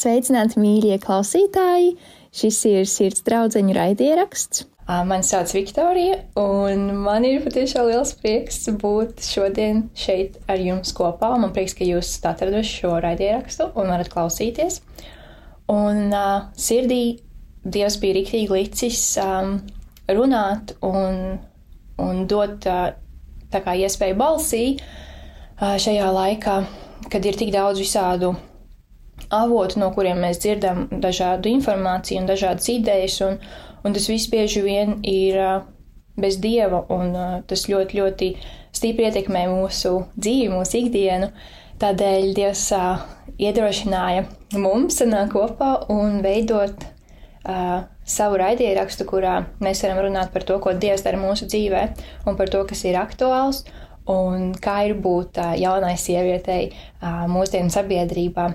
Sveicināti, 0.00 0.56
mīļie 0.56 0.96
klausītāji! 1.02 1.90
Šis 2.32 2.58
ir 2.70 2.86
sirds 2.88 3.20
draudzeņu 3.26 3.74
raidieraksts. 3.76 4.62
Mani 4.88 5.26
sauc 5.28 5.52
Viktorija, 5.52 6.16
un 6.40 6.86
man 7.04 7.26
ir 7.28 7.42
patiešām 7.44 7.90
liels 7.90 8.14
prieks 8.16 8.62
būt 8.80 9.20
šodien 9.20 9.84
šeit 9.92 10.38
ar 10.48 10.62
jums 10.62 10.94
kopā. 10.96 11.34
Man 11.42 11.52
prieks, 11.52 11.76
ka 11.76 11.84
jūs 11.84 12.14
atraduši 12.24 12.78
šo 12.78 12.94
raidierakstu 13.04 13.68
un 13.74 13.92
varat 13.92 14.08
klausīties. 14.14 14.80
Un 15.70 16.08
uh, 16.08 16.48
sirdī 16.56 17.20
Dievs 17.60 18.00
bija 18.00 18.16
rīktīgi 18.16 18.48
licis 18.56 19.04
um, 19.20 19.58
runāt 20.08 20.78
un, 20.80 21.36
un 22.00 22.22
dot 22.30 22.64
uh, 22.64 22.86
tā 23.52 23.60
kā 23.66 23.76
iespēju 23.84 24.16
balsī 24.16 24.64
uh, 24.78 25.76
šajā 25.76 26.08
laikā, 26.16 26.62
kad 27.12 27.28
ir 27.28 27.36
tik 27.36 27.52
daudz 27.52 27.84
visādu 27.84 28.32
avotu, 29.28 29.80
no 29.82 29.90
kuriem 29.94 30.22
mēs 30.24 30.40
dzirdam 30.42 30.86
dažādu 31.02 31.50
informāciju 31.52 32.22
un 32.22 32.30
dažādas 32.30 32.68
idejas, 32.72 33.20
un, 33.26 33.38
un 33.84 33.96
tas 33.96 34.08
viss 34.10 34.30
bieži 34.32 34.64
vien 34.64 34.98
ir 35.06 35.38
bez 36.20 36.40
dieva, 36.42 36.82
un 36.92 37.14
tas 37.48 37.66
ļoti, 37.70 38.00
ļoti 38.00 38.30
stipri 38.76 39.08
ietekmē 39.08 39.46
mūsu 39.50 40.04
dzīvi, 40.16 40.52
mūsu 40.52 40.84
ikdienu. 40.84 41.30
Tādēļ 41.80 42.34
Dievs 42.36 42.66
uh, 42.76 43.00
iedrošināja 43.40 44.26
mums 44.60 44.98
sanākt 45.00 45.32
kopā 45.32 45.70
un 45.88 46.18
veidot 46.24 46.82
uh, 46.84 47.86
savu 48.04 48.40
raidierakstu, 48.40 49.06
kurā 49.08 49.38
mēs 49.64 49.80
varam 49.86 50.02
runāt 50.04 50.32
par 50.34 50.44
to, 50.44 50.58
ko 50.60 50.74
Dievs 50.76 51.06
dara 51.06 51.20
mūsu 51.20 51.48
dzīvē 51.48 51.86
un 52.28 52.36
par 52.36 52.52
to, 52.52 52.60
kas 52.68 52.84
ir 52.84 53.00
aktuāls 53.00 53.64
un 54.10 54.50
kā 54.60 54.80
ir 54.90 54.98
būt 55.00 55.40
uh, 55.40 55.54
jaunai 55.56 55.94
sievietei 56.00 56.68
uh, 56.68 57.24
mūsdienu 57.32 57.72
sabiedrībā. 57.72 58.50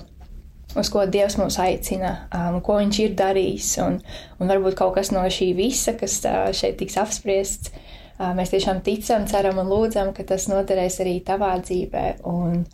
Uz 0.76 0.90
ko 0.92 1.06
Dievs 1.08 1.38
mūs 1.40 1.56
aicina, 1.64 2.12
um, 2.36 2.60
ko 2.64 2.80
Viņš 2.82 2.98
ir 3.06 3.14
darījis, 3.16 3.70
un, 3.86 4.00
un 4.40 4.52
varbūt 4.52 4.76
kaut 4.80 4.98
kas 4.98 5.14
no 5.16 5.24
šī 5.32 5.54
visa, 5.56 5.96
kas 6.00 6.18
uh, 6.28 6.50
šeit 6.56 6.76
tiks 6.82 6.98
apspriests, 7.00 7.72
uh, 7.72 8.34
mēs 8.36 8.52
tiešām 8.52 8.82
ticam, 8.84 9.24
ceram 9.30 9.62
un 9.64 9.72
lūdzam, 9.72 10.12
ka 10.16 10.28
tas 10.28 10.50
noderēs 10.52 11.00
arī 11.04 11.22
tavā 11.24 11.54
dzīvē. 11.64 12.06
Un 12.28 12.66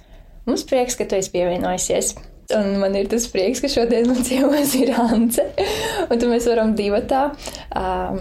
mums 0.50 0.66
prieks, 0.70 0.98
ka 0.98 1.06
tu 1.06 1.20
esi 1.20 1.34
pievienojusies. 1.36 2.16
Un 2.58 2.74
man 2.82 2.98
ir 3.00 3.08
tas 3.08 3.30
prieks, 3.32 3.62
ka 3.64 3.70
šodien 3.72 4.10
man 4.10 4.26
ciemos 4.28 4.74
ir 4.76 4.92
Ance. 4.98 5.46
Un 6.10 6.18
tad 6.18 6.28
mēs 6.28 6.50
varam 6.50 6.74
divatā 6.76 7.30
um, 7.78 8.20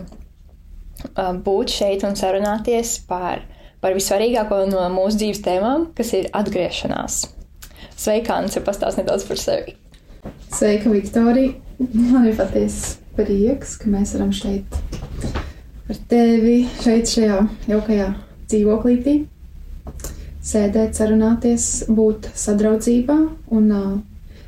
būt 1.43 1.75
šeit 1.75 2.05
un 2.07 2.15
sarunāties 2.21 2.99
par, 3.09 3.43
par 3.83 3.97
visvarīgāko 3.97 4.63
no 4.71 4.87
mūsu 4.95 5.25
dzīves 5.25 5.45
tēmām, 5.49 5.91
kas 5.97 6.15
ir 6.21 6.31
atgriešanās. 6.37 7.25
Sveika, 8.01 8.39
Ance, 8.41 8.63
pastāst 8.65 8.97
nedaudz 8.97 9.27
par 9.29 9.37
sevi. 9.37 9.75
Sveika, 10.49 10.89
Viktorija. 10.89 11.53
Man 11.93 12.31
ir 12.31 12.37
patiesi 12.39 12.95
prieks, 13.13 13.75
ka 13.77 13.91
mēs 13.93 14.15
varam 14.17 14.31
šeit 14.33 14.79
ar 15.91 15.99
tevi, 16.09 16.63
šeit 16.81 17.11
šajā 17.13 17.43
jaukajā 17.69 18.07
dzīvoklītī 18.49 19.15
sēdēt, 20.41 20.97
sarunāties, 20.97 21.67
būt 21.93 22.31
sadraudzībā 22.41 23.19
un 23.59 23.69
uh, 23.69 23.93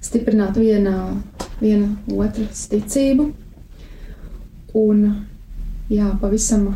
stiprināt 0.01 0.57
viena, 0.57 1.13
viena 1.61 1.91
otras 2.09 2.65
ticību. 2.73 3.29
Un 4.81 5.05
jā, 5.93 6.09
pavisam 6.25 6.71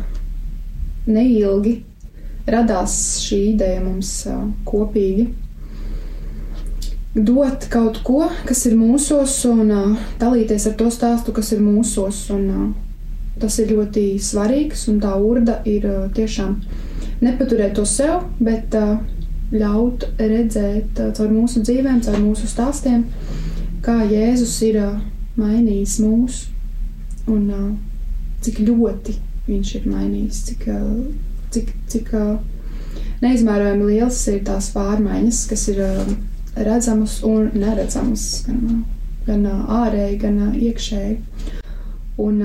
neilgi 1.09 1.79
radās 2.45 3.01
šī 3.25 3.43
ideja 3.55 3.81
mums 3.81 4.13
kopīgi 4.69 5.31
dot 7.17 7.67
kaut 7.73 8.01
ko, 8.05 8.27
kas 8.45 8.65
ir 8.69 8.75
mūsos, 8.77 9.39
un 9.49 9.71
uh, 9.73 10.09
dalīties 10.21 10.67
ar 10.69 10.75
to 10.79 10.89
stāstu, 10.93 11.33
kas 11.33 11.51
ir 11.55 11.63
mūsos. 11.63 12.27
Un, 12.33 12.45
uh, 12.51 12.67
tas 13.41 13.57
ir 13.61 13.73
ļoti 13.73 14.05
svarīgs, 14.21 14.87
un 14.91 15.01
tā 15.01 15.13
urda 15.21 15.59
ir 15.69 15.85
uh, 15.89 16.07
tiešām 16.13 16.57
nepaturēt 17.21 17.75
to 17.77 17.85
sev, 17.89 18.27
bet 18.41 18.73
uh, 18.77 18.97
ļaut 19.53 20.07
redzēt 20.19 20.99
uh, 21.01 21.11
caur 21.17 21.33
mūsu 21.33 21.63
dzīvēm, 21.65 22.01
caur 22.05 22.19
mūsu 22.21 22.49
stāstiem, 22.49 23.05
kā 23.85 23.99
Jēzus 24.09 24.57
ir 24.67 24.81
uh, 24.83 24.97
mainījis 25.37 25.99
mūs 26.03 26.43
un 27.29 27.49
uh, 27.53 27.71
cik 28.45 28.61
ļoti 28.65 29.17
viņš 29.47 29.75
ir 29.79 29.89
mainījis, 29.89 30.39
cik, 30.49 30.65
cik, 31.55 31.69
cik 31.87 32.09
neizmērojami 33.23 33.93
liels 33.93 34.19
ir 34.29 34.41
tās 34.45 34.69
pārmaiņas, 34.73 35.45
kas 35.49 35.63
ir 35.71 35.79
redzamas 36.65 37.19
un 37.23 37.51
neredzamas, 37.53 38.45
gan, 38.47 38.83
gan 39.27 39.45
ārēji, 39.81 40.19
gan 40.21 40.39
iekšēji. 40.55 41.17
Un 42.17 42.41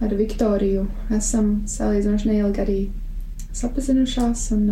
ar 0.00 0.12
Viktoriju 0.14 0.84
esam 1.16 1.62
salīdzinoši 1.70 2.30
neilgi 2.30 2.62
arī 2.62 2.78
sapazinušās. 3.56 4.50
Un, 4.56 4.68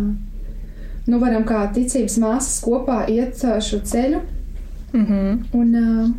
nu, 1.07 1.19
varam 1.19 1.43
kā 1.47 1.65
ticības 1.75 2.19
māsas 2.21 2.61
kopā 2.63 3.03
iet 3.11 3.41
šo 3.41 3.81
ceļu. 3.83 4.21
Mm 4.93 5.05
-hmm. 5.05 5.43
un, 5.53 5.75
uh, 5.75 6.09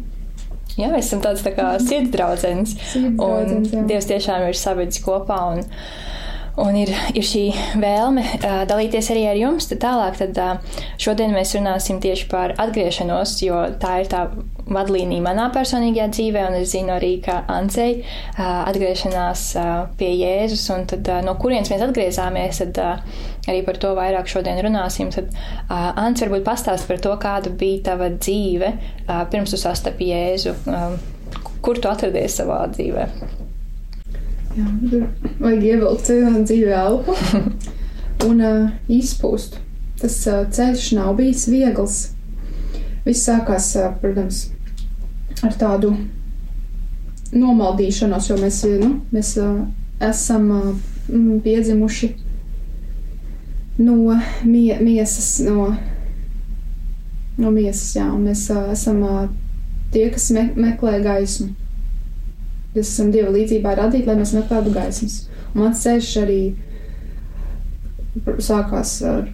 Jā, 0.76 0.90
mēs 0.92 1.06
esam 1.08 1.22
tāds 1.24 1.40
tā 1.44 1.54
kā 1.56 1.70
sirds 1.80 2.10
draudzenes. 2.12 2.74
Un 2.96 3.86
Dievs 3.88 4.08
tiešām 4.10 4.44
ir 4.48 4.58
savedis 4.60 5.00
kopā. 5.04 5.38
Un, 5.54 5.62
un 6.62 6.76
ir, 6.80 6.90
ir 7.14 7.24
šī 7.26 7.44
vēlme 7.80 8.24
uh, 8.38 8.60
dalīties 8.68 9.10
arī 9.14 9.26
ar 9.30 9.38
jums. 9.38 9.68
Tad 9.70 9.82
tālāk, 9.84 10.18
tad 10.20 10.40
uh, 10.40 10.82
šodien 11.02 11.34
mēs 11.36 11.54
runāsim 11.56 12.00
tieši 12.02 12.28
par 12.32 12.54
atgriešanos, 12.62 13.36
jo 13.44 13.62
tā 13.82 14.00
ir 14.02 14.10
tā 14.12 14.26
vadlīnija 14.66 15.22
manā 15.22 15.46
personīgajā 15.54 16.08
dzīvē, 16.14 16.42
un 16.50 16.58
es 16.58 16.72
zinu 16.72 16.96
arī, 16.96 17.12
ka 17.24 17.38
Ancei 17.52 18.00
uh, 18.00 18.42
atgriešanās 18.66 19.46
uh, 19.60 19.72
pie 19.98 20.10
Jēzus, 20.16 20.66
un 20.74 20.86
tad 20.90 21.06
uh, 21.12 21.22
no 21.26 21.36
kurienes 21.40 21.70
mēs 21.72 21.84
atgriezāmies, 21.86 22.62
tad 22.64 22.82
uh, 22.82 23.24
arī 23.46 23.62
par 23.66 23.80
to 23.82 23.94
vairāk 23.98 24.30
šodien 24.30 24.60
runāsim. 24.66 25.12
Tad 25.14 25.30
uh, 25.32 25.92
Ants 26.02 26.24
varbūt 26.24 26.46
pastāst 26.46 26.88
par 26.90 27.02
to, 27.02 27.14
kāda 27.22 27.52
bija 27.54 27.92
tava 27.92 28.10
dzīve 28.16 28.72
uh, 28.74 29.24
pirms 29.30 29.54
tu 29.54 29.60
sastapi 29.60 30.10
Jēzu. 30.12 30.56
Um, 30.66 31.00
kur 31.62 31.78
tu 31.82 31.90
atradies 31.90 32.40
savā 32.40 32.64
dzīvē? 32.74 33.45
Jā, 34.56 34.66
tur 34.88 35.02
vajag 35.36 35.64
ievilkt 35.68 36.10
dziļu 36.48 36.68
elpu 36.72 37.14
un 38.24 38.38
uh, 38.40 38.68
izpūst. 38.98 39.58
Tas 40.00 40.14
uh, 40.30 40.44
ceļš 40.48 40.86
nav 40.96 41.16
bijis 41.18 41.44
viegls. 41.52 41.96
Viss 43.04 43.26
sākās, 43.28 43.68
uh, 43.76 43.90
protams, 44.00 44.46
ar 45.44 45.56
tādu 45.60 45.92
nomaldīšanos, 47.36 48.30
jo 48.30 48.38
mēs, 48.40 48.62
nu, 48.80 48.94
mēs 49.12 49.34
uh, 49.42 49.58
esam 50.08 50.48
uh, 50.54 50.70
piedzimuši 51.44 52.14
no 53.78 54.16
mie 54.44 54.78
miesas, 54.80 55.28
no, 55.44 55.68
no 57.36 57.52
miesas, 57.52 57.92
jā, 57.98 58.08
un 58.08 58.24
mēs 58.30 58.48
uh, 58.54 58.70
esam 58.72 59.04
uh, 59.04 59.22
tie, 59.92 60.08
kas 60.12 60.30
me 60.32 60.48
meklē 60.56 61.02
gaismu. 61.04 61.52
Mēs 62.76 62.90
esam 62.92 63.08
Dieva 63.08 63.30
līdzībā 63.32 63.72
radīti, 63.78 64.04
lai 64.04 64.18
mēs 64.18 64.34
meklētu 64.36 64.72
gaismas. 64.74 65.14
Un 65.54 65.62
mans 65.62 65.80
ceļš 65.80 66.08
arī 66.20 66.40
sākās 68.44 68.98
ar 69.08 69.30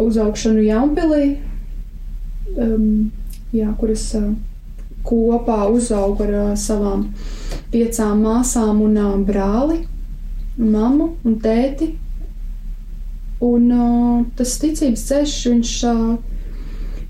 uzaugšanu 0.00 0.66
Jaunpilī, 0.66 1.38
um, 2.60 3.10
jā, 3.56 3.70
kur 3.80 3.94
es 3.94 4.04
uh, 4.18 4.34
kopā 5.08 5.62
uzaugu 5.72 6.26
ar 6.26 6.34
uh, 6.42 6.52
savām 6.60 7.06
piecām 7.72 8.20
māsām 8.26 8.84
un 8.84 9.00
uh, 9.00 9.16
brāli, 9.24 9.80
mammu 10.60 11.14
un 11.24 11.38
tēti. 11.40 11.94
Un 13.44 13.70
uh, 13.72 14.24
tas 14.36 14.58
ticības 14.60 15.08
ceļš, 15.08 15.38
viņš 15.54 15.72
uh, 15.88 16.02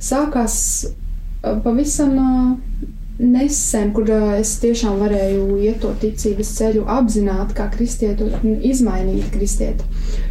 sākās 0.03 0.57
uh, 0.87 1.59
pavisam 1.67 2.15
uh, 2.15 2.87
nesen, 3.19 3.93
kur 3.95 4.11
es 4.39 4.57
tiešām 4.63 4.99
varēju 4.99 5.59
iet 5.63 5.81
to 5.85 5.93
ticības 6.01 6.51
ceļu 6.59 6.87
apzināti, 6.91 7.55
kā 7.55 7.69
kristieti, 7.71 8.27
un 8.43 8.59
izmainīt 8.67 9.31
kristieti. 9.35 9.87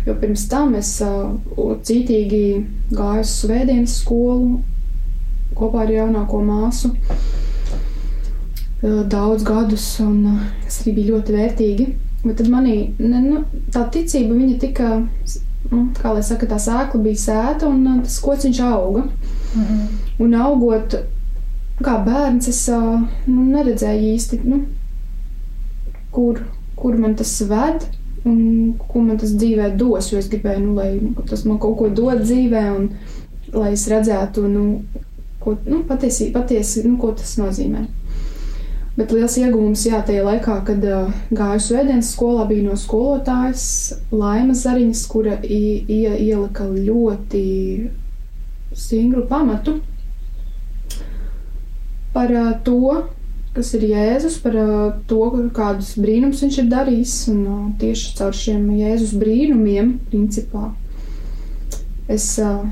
Jo 0.07 0.17
pirms 0.19 0.47
tam 0.51 0.75
es 0.75 0.97
cītīgi 1.87 2.43
gāju 2.91 3.23
uz 3.23 3.37
svētdienas 3.39 4.01
skolu 4.01 4.59
kopā 5.55 5.85
ar 5.85 5.93
jaunāko 5.93 6.41
māsu 6.43 6.91
daudz 8.83 9.45
gadus, 9.47 9.85
un 10.03 10.41
tas 10.65 10.81
arī 10.81 10.97
bija 10.97 11.13
ļoti 11.13 11.37
vērtīgi. 11.37 11.87
Bet 12.23 12.37
tad 12.39 12.49
manī 12.51 12.75
ne, 12.99 13.19
nu, 13.23 13.41
tā 13.71 13.83
ticība, 13.91 14.35
viņa 14.35 14.59
tika 14.59 14.89
nu, 15.71 15.85
kā 15.97 16.13
lai 16.15 16.23
saka, 16.23 16.47
tā 16.47 16.59
sēkla 16.59 17.01
bija 17.03 17.19
sēta 17.19 17.67
un 17.67 18.03
tas 18.03 18.19
kociņš 18.23 18.61
auga. 18.67 19.07
Mm 19.55 19.63
-hmm. 19.63 19.87
Un 20.23 20.33
augot, 20.33 20.95
kā 21.85 21.97
bērns, 22.05 22.49
es 22.51 22.61
nu, 22.69 23.43
neredzēju 23.43 24.13
īsti, 24.13 24.39
nu, 24.47 24.63
kur, 26.13 26.43
kur 26.79 26.97
man 26.99 27.15
tas 27.19 27.35
ved 27.49 27.87
un 28.25 28.75
ko 28.79 29.01
man 29.03 29.19
tas 29.19 29.33
dzīvē 29.35 29.73
dos. 29.79 30.11
Jo 30.11 30.21
es 30.21 30.29
gribēju, 30.31 30.67
nu, 30.67 30.75
lai 30.77 31.25
tas 31.29 31.45
man 31.47 31.59
kaut 31.61 31.77
ko 31.79 31.89
dod 31.89 32.23
dzīvē, 32.23 32.63
un 32.77 32.89
lai 33.53 33.73
es 33.75 33.87
redzētu, 33.91 34.45
nu, 34.49 34.67
ko 35.43 35.57
nu, 35.67 35.83
patiesi, 35.89 36.31
patiesi, 36.35 36.85
nu, 36.87 36.95
ko 37.01 37.11
tas 37.17 37.35
nozīmē. 37.41 37.85
Bet 38.93 39.09
liels 39.09 39.35
iegūms, 39.41 39.87
jā, 39.89 40.03
tajā 40.05 40.21
laikā, 40.21 40.59
kad 40.67 40.83
uh, 40.85 41.07
gāju 41.33 41.63
svētdienas 41.65 42.11
skolā, 42.13 42.43
bija 42.45 42.67
no 42.67 42.75
skolotājas 42.77 43.63
Laimas 44.13 44.61
Zariņas, 44.67 45.01
kura 45.09 45.39
i, 45.41 45.63
i, 45.81 46.03
ielika 46.27 46.67
ļoti 46.69 47.41
stingru 48.77 49.25
pamatu 49.29 49.79
par 52.13 52.31
uh, 52.31 52.53
to, 52.65 53.03
kas 53.53 53.73
ir 53.77 53.85
Jēzus, 53.91 54.39
par 54.43 54.55
uh, 54.57 54.93
to, 55.09 55.25
kādus 55.53 55.93
brīnumus 56.01 56.41
viņš 56.45 56.59
ir 56.61 56.71
darījis. 56.71 57.17
Un 57.33 57.43
uh, 57.45 57.59
tieši 57.81 58.15
caur 58.19 58.37
šiem 58.37 58.65
Jēzus 58.79 59.13
brīnumiem, 59.21 59.97
principā, 60.09 60.71
es 62.11 62.31
uh, 62.41 62.63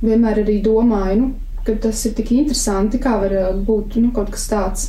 vienmēr 0.00 0.42
arī 0.44 0.60
domāju, 0.64 1.20
nu, 1.20 1.30
ka 1.66 1.76
tas 1.88 2.00
ir 2.08 2.16
tik 2.16 2.32
interesanti, 2.36 3.00
kā 3.02 3.18
var 3.20 3.36
uh, 3.36 3.52
būt 3.66 4.00
nu, 4.00 4.12
kaut 4.16 4.32
kas 4.32 4.48
tāds, 4.52 4.88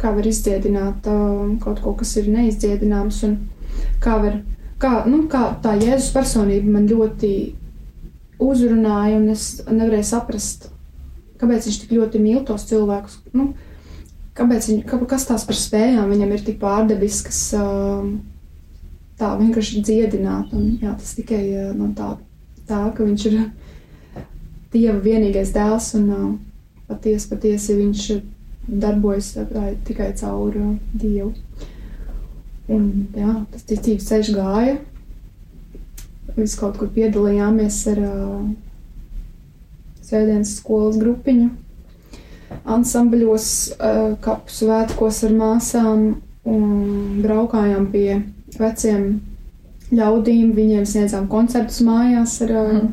kā 0.00 0.12
var 0.16 0.26
izdziedināt 0.26 1.06
uh, 1.10 1.52
kaut 1.62 1.84
ko, 1.84 1.94
kas 2.00 2.16
ir 2.20 2.32
neizdziedināms, 2.32 3.22
un 3.28 3.38
kā 4.02 4.16
var, 4.24 4.40
kā, 4.82 5.02
nu, 5.08 5.26
kā 5.32 5.50
tā 5.64 5.76
Jēzus 5.80 6.12
personība 6.16 6.78
man 6.78 6.88
ļoti 6.90 7.32
uzrunāja, 8.42 9.18
un 9.20 9.28
es 9.36 9.46
nevarēju 9.68 10.08
saprast, 10.08 10.71
kāpēc 11.42 11.66
viņš 11.68 11.78
tik 11.82 11.94
ļoti 11.98 12.22
mīl 12.22 12.42
tos 12.46 12.64
cilvēkus. 12.70 13.18
Nu, 13.34 13.50
kāpēc 14.38 14.68
viņ, 14.70 14.82
kā, 14.88 15.00
kas 15.10 15.26
tās 15.28 15.46
par 15.48 15.58
spējām 15.58 16.12
viņam 16.12 16.36
ir 16.36 16.44
tik 16.46 16.60
pārdabiskas, 16.62 17.40
uh, 17.58 18.06
tā 19.18 19.32
vienkārši 19.40 19.82
dziedināt, 19.82 20.54
un 20.56 20.76
jā, 20.82 20.94
tas 20.98 21.16
tikai 21.18 21.42
uh, 21.50 21.72
no 21.76 21.90
tā, 21.98 22.14
tā, 22.70 22.86
ka 22.94 23.08
viņš 23.08 23.28
ir 23.32 23.42
Dieva 24.72 24.96
vienīgais 25.04 25.50
dēls, 25.52 25.90
un 25.98 26.04
uh, 26.08 26.28
patiesi, 26.88 27.28
patiesi 27.28 27.74
viņš 27.76 28.06
darbojas 28.80 29.34
uh, 29.42 29.66
tikai 29.84 30.12
caur 30.16 30.56
Dievu. 30.94 31.34
Un, 32.72 32.86
jā, 33.18 33.34
tas 33.52 33.66
ticības 33.68 34.06
ceļš 34.08 34.30
gāja. 34.38 34.78
Mēs 36.38 36.54
kaut 36.56 36.78
kur 36.80 36.88
piedalījāmies 36.94 37.82
ar 37.92 38.00
uh, 38.06 38.44
Svētdienas 40.12 40.58
skolas 40.58 40.98
grupiņu, 41.00 41.48
ansambļos, 42.68 43.46
uh, 43.72 44.00
kapu 44.20 44.52
svētkos 44.52 45.22
ar 45.24 45.32
māsām 45.38 46.02
un 46.44 47.22
braukājām 47.24 47.86
pie 47.94 48.18
veciem 48.58 49.06
ļaudīm. 49.96 50.52
Viņiem 50.56 50.84
sniedzām 50.88 51.30
koncertus 51.32 51.80
mājās 51.86 52.36
ar 52.44 52.52
mm. 52.60 52.92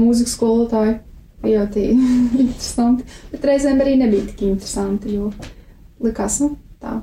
mūzikas 0.00 0.34
skolotāju 0.34 0.98
ļoti 1.46 1.86
interesanti. 2.42 3.06
Bet 3.32 3.46
reizēm 3.52 3.82
arī 3.84 3.94
nebija 4.02 4.26
tik 4.32 4.46
interesanti, 4.50 5.14
jo 5.14 5.30
likās, 6.02 6.40
nu, 6.42 6.56
tā 6.82 6.98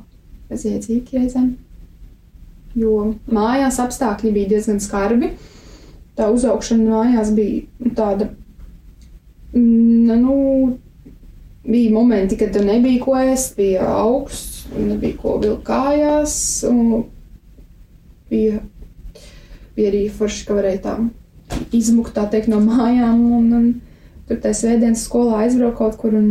bezjēdzīgi 0.51 1.19
reizēm. 1.19 1.53
Jo 2.75 3.13
mājās 3.31 3.79
apstākļi 3.79 4.35
bija 4.35 4.55
diezgan 4.57 4.83
skarbi. 4.83 5.31
Tā 6.15 6.27
uzaugšana 6.31 6.91
mājās 6.91 7.31
bija 7.35 7.93
tāda, 7.95 8.29
nu, 9.55 10.77
bija 11.63 11.93
momenti, 11.93 12.37
kad 12.37 12.57
nebija 12.65 13.03
ko 13.03 13.15
ēst, 13.19 13.55
bija 13.57 13.87
augsts, 13.87 14.65
nebija 14.77 15.17
ko 15.21 15.37
vilkt 15.41 15.65
kājās, 15.67 16.37
bija, 18.29 18.59
bija 19.75 19.91
arī 19.91 20.05
forši, 20.11 20.45
ka 20.47 20.57
varēja 20.57 20.81
tā 20.85 20.95
izmukt, 21.75 22.15
tā 22.15 22.25
teikt, 22.31 22.49
no 22.51 22.61
mājām. 22.63 23.21
Un, 23.39 23.51
un, 23.53 23.67
tur 24.29 24.41
tajā 24.41 24.59
svētdienas 24.61 25.05
skolā 25.05 25.43
aizbraukt 25.45 25.77
kaut 25.79 25.99
kur 26.01 26.15
un 26.17 26.29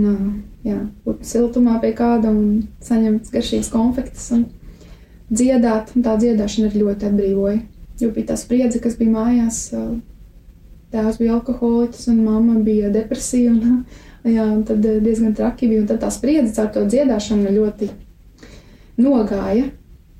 jā, 0.66 0.80
būt 1.06 1.26
siltumā 1.28 1.78
pie 1.82 1.92
kāda 1.96 2.32
un 2.32 2.64
saņemt 2.84 3.30
garšīgas 3.34 3.70
konfektes 3.72 4.30
un 4.34 4.48
dziedāt. 5.30 5.94
Un 5.94 6.06
tā 6.06 6.16
dziedāšana 6.20 6.70
arī 6.70 6.82
ļoti 6.82 7.10
atbrīvoja. 7.10 7.60
Jo 8.02 8.10
bija 8.10 8.32
tā 8.32 8.38
spriedze, 8.40 8.80
kas 8.82 8.98
bija 8.98 9.14
mājās. 9.14 9.68
Tēvs 10.94 11.18
bija 11.18 11.36
alkoholiķis 11.36 12.08
un 12.12 12.24
mamma 12.24 12.60
bija 12.62 12.90
depresija. 12.94 13.52
Un, 13.52 13.84
jā, 14.36 14.46
un 14.46 14.64
tad 14.68 14.84
diezgan 14.84 15.34
traki 15.36 15.70
bija. 15.70 15.84
Un 15.84 15.88
tad 15.90 16.02
tā 16.04 16.10
spriedze 16.14 16.54
caur 16.56 16.70
to 16.74 16.84
dziedāšanu 16.88 17.54
ļoti 17.58 17.90
nogāja. 19.02 19.70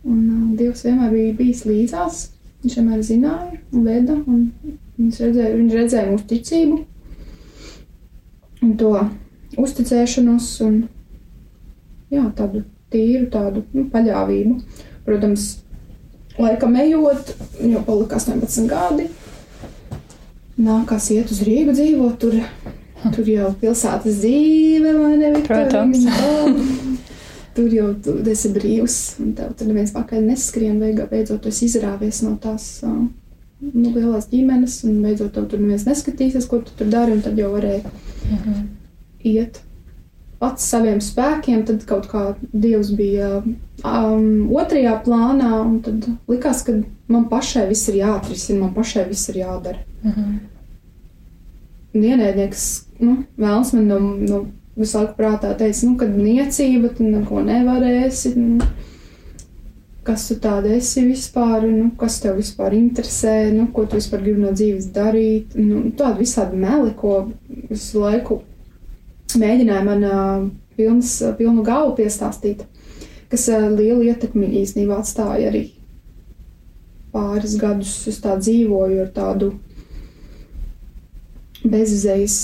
Un 0.04 0.24
uh, 0.28 0.48
Dievs 0.58 0.82
vienmēr 0.84 1.14
bija 1.14 1.36
bijis 1.38 1.62
līdzās. 1.68 2.24
Viņš 2.64 2.80
vienmēr 2.80 3.04
zināja 3.06 3.60
veda. 3.70 4.18
Un 4.26 4.50
viņš, 4.98 5.22
redzēja, 5.28 5.54
viņš 5.60 5.78
redzēja 5.78 6.10
mūsu 6.10 6.28
ticību 6.34 6.82
un 8.64 8.76
to 8.80 8.92
uzticēšanos 9.60 10.46
un 10.64 10.78
jā, 12.12 12.24
tādu 12.38 12.64
tīru 12.92 13.28
tādu 13.32 13.64
nu, 13.74 13.86
paļāvību. 13.92 14.56
Protams, 15.04 15.48
laikam 16.40 16.76
ejot, 16.80 17.34
jau 17.60 17.82
palika 17.86 18.18
18 18.20 18.70
gadi, 18.70 19.08
nākās 20.60 21.10
iet 21.14 21.32
uz 21.32 21.42
Rīgu 21.46 21.74
dzīvot, 21.74 22.16
tur, 22.20 22.38
tur 23.14 23.30
jau 23.30 23.50
pilsētas 23.60 24.20
dzīve, 24.22 24.94
vai 25.00 25.16
ne? 25.20 25.32
Protams. 25.46 26.06
Tur 27.54 27.70
jau 27.70 27.92
tu 28.02 28.16
esi 28.26 28.48
brīvs, 28.50 28.94
un 29.22 29.34
tev 29.38 29.52
tur 29.54 29.68
neviens 29.70 29.92
pakaļ 29.94 30.24
neskrien, 30.26 30.80
beidzot 31.06 31.44
tu 31.44 31.52
esi 31.52 31.68
izrāvies 31.68 32.18
no 32.26 32.32
tās 32.42 32.64
nu, 32.82 33.92
lielās 33.94 34.26
ģimenes, 34.32 34.80
un 34.88 34.96
beidzot 35.04 35.30
tev 35.36 35.46
tur 35.52 35.62
neviens 35.62 35.86
neskatīsies, 35.86 36.48
ko 36.50 36.58
tu 36.66 36.74
tur 36.74 36.90
dari, 36.90 37.14
un 37.14 37.22
tad 37.22 37.38
jau 37.38 37.52
varēja 37.54 37.84
mhm. 37.86 38.66
iet 39.30 39.62
pats 40.42 40.66
saviem 40.74 40.98
spēkiem, 41.00 41.62
tad 41.68 41.86
kaut 41.88 42.08
kā 42.10 42.24
Dievs 42.52 42.90
bija 42.98 43.38
um, 43.40 44.50
otrajā 44.52 44.98
plānā, 45.06 45.52
un 45.62 45.78
tad 45.84 46.08
likās, 46.30 46.64
ka 46.66 46.80
man 47.08 47.28
pašai 47.30 47.68
viss 47.70 47.88
ir 47.92 48.02
jāatrisina, 48.02 48.64
man 48.66 48.74
pašai 48.76 49.06
viss 49.08 49.30
ir 49.32 49.44
jādara. 49.44 49.84
Mhm. 50.04 50.34
Ienaidnieks, 51.94 52.64
nu, 52.98 53.20
vēlams 53.38 53.70
man 53.76 53.86
no, 53.88 53.98
no 54.18 54.40
visu 54.76 54.98
laiku 54.98 55.14
prātā 55.18 55.52
teica, 55.56 55.86
nu, 55.86 55.94
kad 56.00 56.16
niecība, 56.18 56.90
tu 56.96 57.06
neko 57.06 57.44
nevarēsi. 57.46 58.34
Nu, 58.36 58.66
kas 60.04 60.26
tu 60.28 60.36
tāda 60.42 60.74
esi 60.76 61.06
vispār, 61.06 61.64
nu, 61.70 61.86
kas 62.00 62.18
tev 62.20 62.36
vispār 62.40 62.74
interesē, 62.76 63.52
nu, 63.54 63.68
ko 63.72 63.86
tu 63.88 63.96
vispār 64.00 64.24
gribi 64.24 64.42
no 64.42 64.52
dzīves 64.52 64.90
darīt. 64.94 65.54
Nu, 65.56 65.86
tāda 65.96 66.18
visādi 66.20 66.60
meli, 66.60 66.92
ko 66.98 67.30
visu 67.70 68.02
laiku 68.02 68.42
mēģināja 69.40 69.86
man 69.86 70.04
uh, 70.08 70.44
pilns, 70.76 71.16
pilnu 71.38 71.64
galvu 71.66 71.96
piestāstīt, 72.02 72.66
kas 73.32 73.48
uh, 73.54 73.70
lielu 73.72 74.10
ietekmi 74.10 74.50
īstenībā 74.60 75.00
atstāja 75.00 75.48
arī 75.48 75.68
pāris 77.14 77.56
gadus. 77.60 77.96
Es 78.10 78.20
tā 78.22 78.36
dzīvoju 78.40 79.00
ar 79.06 79.14
tādu 79.14 79.54
bezizējas 81.64 82.38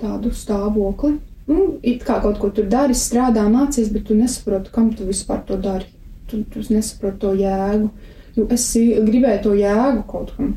tādu 0.00 0.32
stāvokli. 0.34 1.18
Nu, 1.50 1.64
it 1.82 2.04
kā 2.06 2.20
kaut 2.22 2.38
ko 2.38 2.50
tur 2.54 2.68
dari, 2.70 2.94
strādā, 2.94 3.46
mācies, 3.50 3.90
bet 3.90 4.06
tu 4.06 4.14
nesaproti, 4.14 4.70
kam 4.74 4.92
tu 4.94 5.06
vispār 5.08 5.42
to 5.48 5.58
dari 5.58 5.88
tu, 6.30 6.44
tu 6.52 6.62
nesaproti 6.70 7.18
to 7.24 7.34
jēgu. 7.38 7.90
Nu, 8.36 8.46
es 8.54 8.66
gribēju 8.76 9.42
to 9.46 9.54
jēgu 9.58 10.04
kaut 10.10 10.34
kam. 10.36 10.54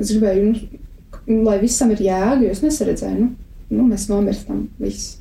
Es 0.00 0.10
gribēju, 0.10 0.52
nu, 1.28 1.40
lai 1.46 1.58
visam 1.62 1.92
ir 1.94 2.02
jēga, 2.02 2.40
jo 2.42 2.52
es 2.54 2.62
nesaredzēju, 2.64 3.26
nu, 3.26 3.76
nu 3.76 3.88
mēs 3.90 4.08
nomirstam 4.10 4.66
visi. 4.82 5.18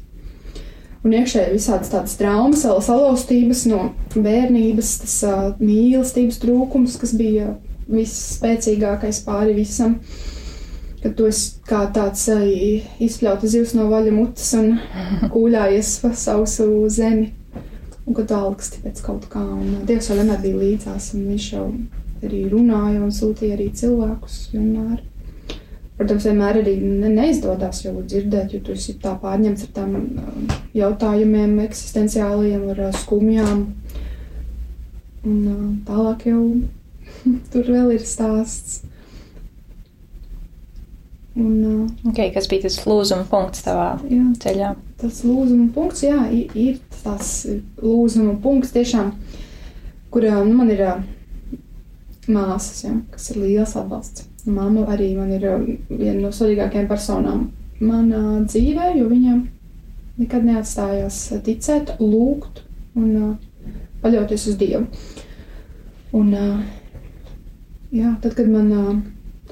Un 1.01 1.15
iekšēji 1.17 1.55
visādas 1.55 1.89
tādas 1.89 2.13
traumas, 2.19 2.61
salauztības 2.85 3.63
no 3.71 3.87
bērnības, 4.13 4.91
tas 5.01 5.15
uh, 5.25 5.39
mīlestības 5.57 6.37
trūkums, 6.43 6.97
kas 7.01 7.15
bija 7.17 7.55
visspēcīgākais 7.89 9.23
pāri 9.25 9.55
visam. 9.57 9.97
Kad 11.01 11.15
tu 11.17 11.25
esi 11.25 11.61
kā 11.65 11.85
tāds 11.93 12.27
izpļauts 13.01 13.49
zivs 13.49 13.75
no 13.77 13.87
vaļa 13.89 14.13
mutes 14.13 14.51
un 14.59 14.75
kūļājies 15.33 15.95
pa 16.03 16.11
sausu 16.17 16.67
zemi 16.93 17.31
un 18.05 18.17
kad 18.17 18.33
augsti 18.35 18.81
pēc 18.83 19.01
kaut 19.05 19.27
kā. 19.31 19.41
Un 19.41 19.85
Dievs 19.87 20.09
jau 20.09 20.17
vienmēr 20.19 20.41
bija 20.43 20.59
līdzās, 20.61 21.13
un 21.15 21.27
viņš 21.31 21.47
jau 21.53 21.65
arī 22.25 22.43
runāja 22.51 23.01
un 23.01 23.13
sūtīja 23.13 23.57
arī 23.57 23.71
cilvēkus 23.77 24.37
vienmēr. 24.53 24.99
Protams, 25.97 26.25
vienmēr 26.25 26.61
arī 26.63 26.75
neizdodas 26.81 27.83
jau 27.83 27.93
dzirdēt, 28.01 28.55
jo 28.55 28.61
tu 28.65 28.73
esi 28.73 28.95
tā 29.01 29.13
pārņemts 29.21 29.67
ar 29.67 29.73
tām 29.75 29.91
jautājumiem, 30.73 31.59
eksistenciāliem, 31.67 32.63
ar 32.73 32.95
skumjām. 32.97 33.67
Un 35.29 35.75
tālāk 35.85 36.25
jau 36.31 36.41
tur 37.53 37.69
vēl 37.69 37.93
ir 37.99 38.07
stāsts. 38.07 38.81
Un, 41.39 41.51
uh, 41.63 42.09
okay, 42.09 42.27
kas 42.35 42.49
bija 42.51 42.65
tas 42.65 42.81
lūzuma 42.83 43.23
punkts 43.31 43.63
tavā 43.63 43.93
jā, 44.11 44.23
ceļā? 44.43 44.73
Tas 44.99 45.21
lūzuma 45.23 45.69
punkts, 45.71 46.03
jā, 46.03 46.25
ir, 46.31 46.81
tas 47.05 47.29
lūzuma 47.79 48.35
punkts 48.43 48.73
tiešām, 48.75 49.13
kur 50.11 50.27
nu, 50.27 50.57
man 50.57 50.73
ir 50.73 50.83
māsas, 52.27 52.83
jā, 52.83 52.91
kas 53.13 53.29
ir 53.31 53.39
liels 53.45 53.77
atbalsts. 53.79 54.27
Māma 54.43 54.83
arī 54.91 55.13
man 55.15 55.31
ir 55.31 55.45
viena 55.87 56.17
no 56.19 56.31
svarīgākajām 56.35 56.89
personām 56.89 57.45
manā 57.79 58.41
dzīvē, 58.49 58.89
jo 58.97 59.07
viņa 59.09 59.35
nekad 60.19 60.45
neatstājās 60.45 61.21
ticēt, 61.45 61.93
lūgt 62.01 62.63
un 62.99 63.13
uh, 63.15 63.71
paļauties 64.03 64.49
uz 64.51 64.57
Dievu. 64.59 64.83
Un, 66.17 66.33
uh, 66.35 66.59
jā, 67.95 68.11
tad, 68.19 68.35
kad 68.35 68.51
man, 68.51 68.67
uh, 68.75 68.91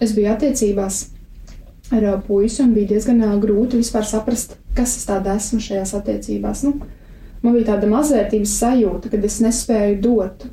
es 0.04 0.12
biju 0.18 0.34
attiecībās 0.34 1.06
ar 1.92 2.22
puisi 2.28 2.62
un 2.64 2.74
bija 2.74 2.94
diezgan 2.94 3.24
grūti 3.42 3.80
vispār 3.80 4.06
saprast, 4.06 4.58
kas 4.78 4.96
es 4.98 5.08
tāda 5.10 5.36
esmu 5.40 5.62
šajās 5.64 5.96
attiecībās. 5.98 6.64
Nu, 6.68 6.76
man 7.42 7.56
bija 7.56 7.72
tāda 7.74 7.90
mazvērtības 7.90 8.56
sajūta, 8.62 9.12
kad 9.14 9.26
es 9.26 9.40
nespēju 9.44 10.00
dot. 10.04 10.46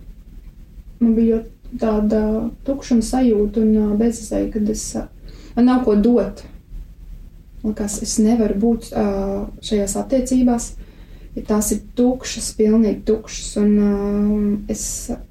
Man 1.01 1.15
bija 1.19 1.43
tāda 1.81 2.23
tukšuma 2.67 3.05
sajūta 3.05 3.63
un 3.63 3.97
bezizēja, 4.01 4.51
kad 4.55 4.73
es, 4.73 4.89
man 5.57 5.69
nav 5.69 5.85
ko 5.85 5.97
dot. 6.01 6.45
Likās, 7.67 8.01
es 8.05 8.19
nevaru 8.23 8.57
būt 8.63 8.91
šajās 9.67 9.97
attiecībās, 9.99 10.71
ja 11.37 11.45
tās 11.49 11.73
ir 11.75 11.83
tukšas, 11.99 12.53
pilnīgi 12.57 13.03
tukšas. 13.09 13.57
Un, 13.61 13.73
uh, 13.77 14.73
es, 14.73 14.85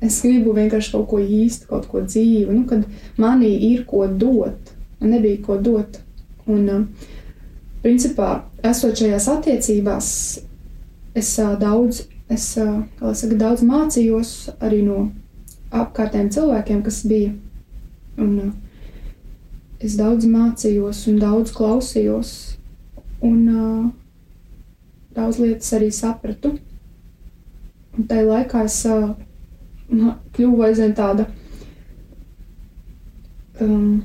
es 0.04 0.22
gribu 0.26 0.54
vienkārši 0.58 0.94
kaut 0.94 1.08
ko 1.14 1.22
īstu, 1.22 1.70
kaut 1.72 1.88
ko 1.90 2.04
dzīvu, 2.06 2.54
nu, 2.54 2.66
kad 2.70 2.86
manī 3.22 3.56
ir 3.72 3.86
ko 3.90 4.06
dot. 4.08 4.65
Nebija 5.06 5.42
ko 5.46 5.58
dot. 5.62 6.00
Un, 6.46 6.68
uh, 6.70 7.12
principā, 7.86 8.30
esot 8.66 8.98
šajās 8.98 9.28
attiecībās, 9.30 10.10
es 11.18 11.32
uh, 11.42 11.54
daudz, 11.62 12.04
es, 12.30 12.52
uh, 12.62 12.84
saka, 13.14 13.38
daudz 13.40 13.66
mācījos 13.66 14.36
arī 14.60 14.82
no 14.86 15.10
apkārtējiem 15.76 16.32
cilvēkiem, 16.36 16.84
kas 16.86 17.02
bija. 17.10 17.34
Un, 18.22 18.34
uh, 18.48 19.02
es 19.80 19.98
daudz 20.00 20.26
mācījos 20.30 21.06
un 21.12 21.20
daudz 21.22 21.54
klausījos, 21.56 22.32
un 23.26 23.40
uh, 23.50 23.86
daudz 25.16 25.40
lietas 25.42 25.74
arī 25.78 25.92
sapratu. 25.94 26.56
Un 27.96 28.10
tajā 28.10 28.26
laikā 28.28 28.66
es 28.68 28.82
uh, 28.90 29.14
kļuvu 30.36 30.66
aizvien 30.66 30.96
tāda, 30.98 31.28
um, 33.62 34.02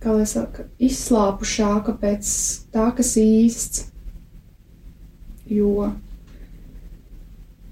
kā 0.00 0.14
lai 0.16 0.26
saka, 0.28 0.66
izslāpušāka 0.80 1.96
pēc 2.00 2.30
tā, 2.72 2.90
kas 2.96 3.16
īsts. 3.20 3.86
Jo 5.50 5.90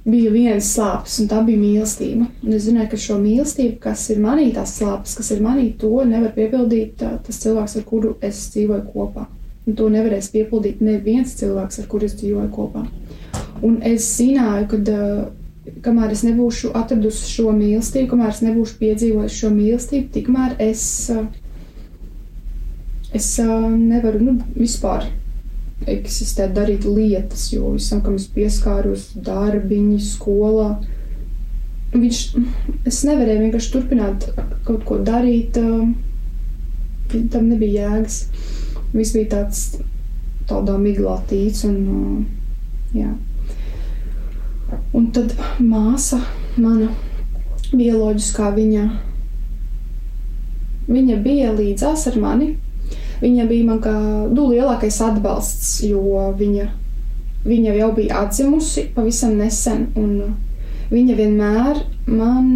bija 0.08 0.30
viens 0.32 0.68
slāpes, 0.74 1.18
un 1.22 1.28
tā 1.30 1.40
bija 1.44 1.60
mīlestība. 1.60 2.28
Un 2.44 2.54
es 2.56 2.64
zināju, 2.66 2.90
ka 2.92 3.00
šo 3.00 3.18
mīlestību, 3.22 3.78
kas 3.82 4.06
ir 4.12 4.20
manī, 4.24 4.48
tās 4.56 4.76
slāpes, 4.78 5.16
kas 5.18 5.32
ir 5.34 5.42
manī, 5.44 5.70
to 5.80 5.90
nevar 6.08 6.32
piepildīt 6.36 6.96
tas 6.98 7.42
cilvēks, 7.42 7.76
ar 7.80 7.88
kuru 7.88 8.14
es 8.24 8.40
dzīvoju 8.54 8.86
kopā. 8.94 9.26
Un 9.68 9.76
to 9.76 9.90
nevarēs 9.92 10.30
piepildīt 10.32 10.80
neviens 10.80 11.34
cilvēks, 11.36 11.82
ar 11.82 11.90
kuru 11.90 12.08
es 12.08 12.16
dzīvoju 12.16 12.48
kopā. 12.54 12.86
Un 13.66 13.82
es 13.84 14.06
zināju, 14.16 14.68
ka 14.70 14.78
uh, 14.94 15.74
kamēr 15.84 16.14
es 16.14 16.24
nebūšu 16.24 16.72
atradusi 16.78 17.28
šo 17.34 17.52
mīlestību, 17.52 18.08
kamēr 18.14 18.32
es 18.32 18.40
nebūšu 18.46 18.78
piedzīvojis 18.80 19.36
šo 19.42 19.52
mīlestību, 19.52 20.08
tikmēr 20.14 20.56
es, 20.70 20.82
uh, 21.12 21.26
es 23.14 23.30
uh, 23.42 23.70
nevaru 23.70 24.20
nu, 24.24 24.36
vispār 24.56 25.08
eksistēt, 25.86 26.54
darīt 26.56 26.86
lietas, 26.88 27.48
jo 27.52 27.72
visam, 27.76 28.02
kam 28.04 28.16
es 28.18 28.26
pieskāros, 28.34 29.12
darbiņi, 29.24 29.98
skolā. 30.02 30.72
Viņš, 31.94 32.22
es 32.88 33.02
nevarēju 33.08 33.44
vienkārši 33.46 33.72
turpināt 33.72 34.26
kaut 34.66 34.84
ko 34.88 34.98
darīt, 35.04 35.56
tam 37.32 37.48
nebija 37.48 37.86
jēgas. 37.88 38.18
Viss 38.92 39.14
bija 39.14 39.30
tāds 39.36 39.62
tādā 40.48 40.76
miglā 40.80 41.16
tīts 41.28 41.64
un, 41.68 42.26
jā. 42.96 43.10
Un 44.96 45.10
tad 45.16 45.32
māsa, 45.64 46.20
mana 46.60 46.90
bioloģiskā 47.72 48.50
viņa, 48.56 48.84
viņa 50.88 51.20
bija 51.24 51.52
līdzās 51.56 52.06
ar 52.10 52.18
mani, 52.20 52.50
viņa 53.22 53.46
bija 53.48 53.66
man 53.66 53.80
kā 53.82 53.94
nu, 54.30 54.48
lielākais 54.52 55.00
atbalsts, 55.04 55.80
jo 55.88 56.28
viņa, 56.38 56.68
viņa 57.48 57.74
jau 57.80 57.90
bija 57.96 58.22
atzimusi 58.24 58.88
pavisam 58.94 59.36
nesen, 59.40 59.88
viņa 60.92 61.18
vienmēr 61.18 61.82
man 62.06 62.48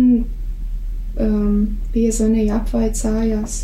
um, 1.20 1.56
piezvanīja, 1.94 2.60
apvaicājās, 2.62 3.58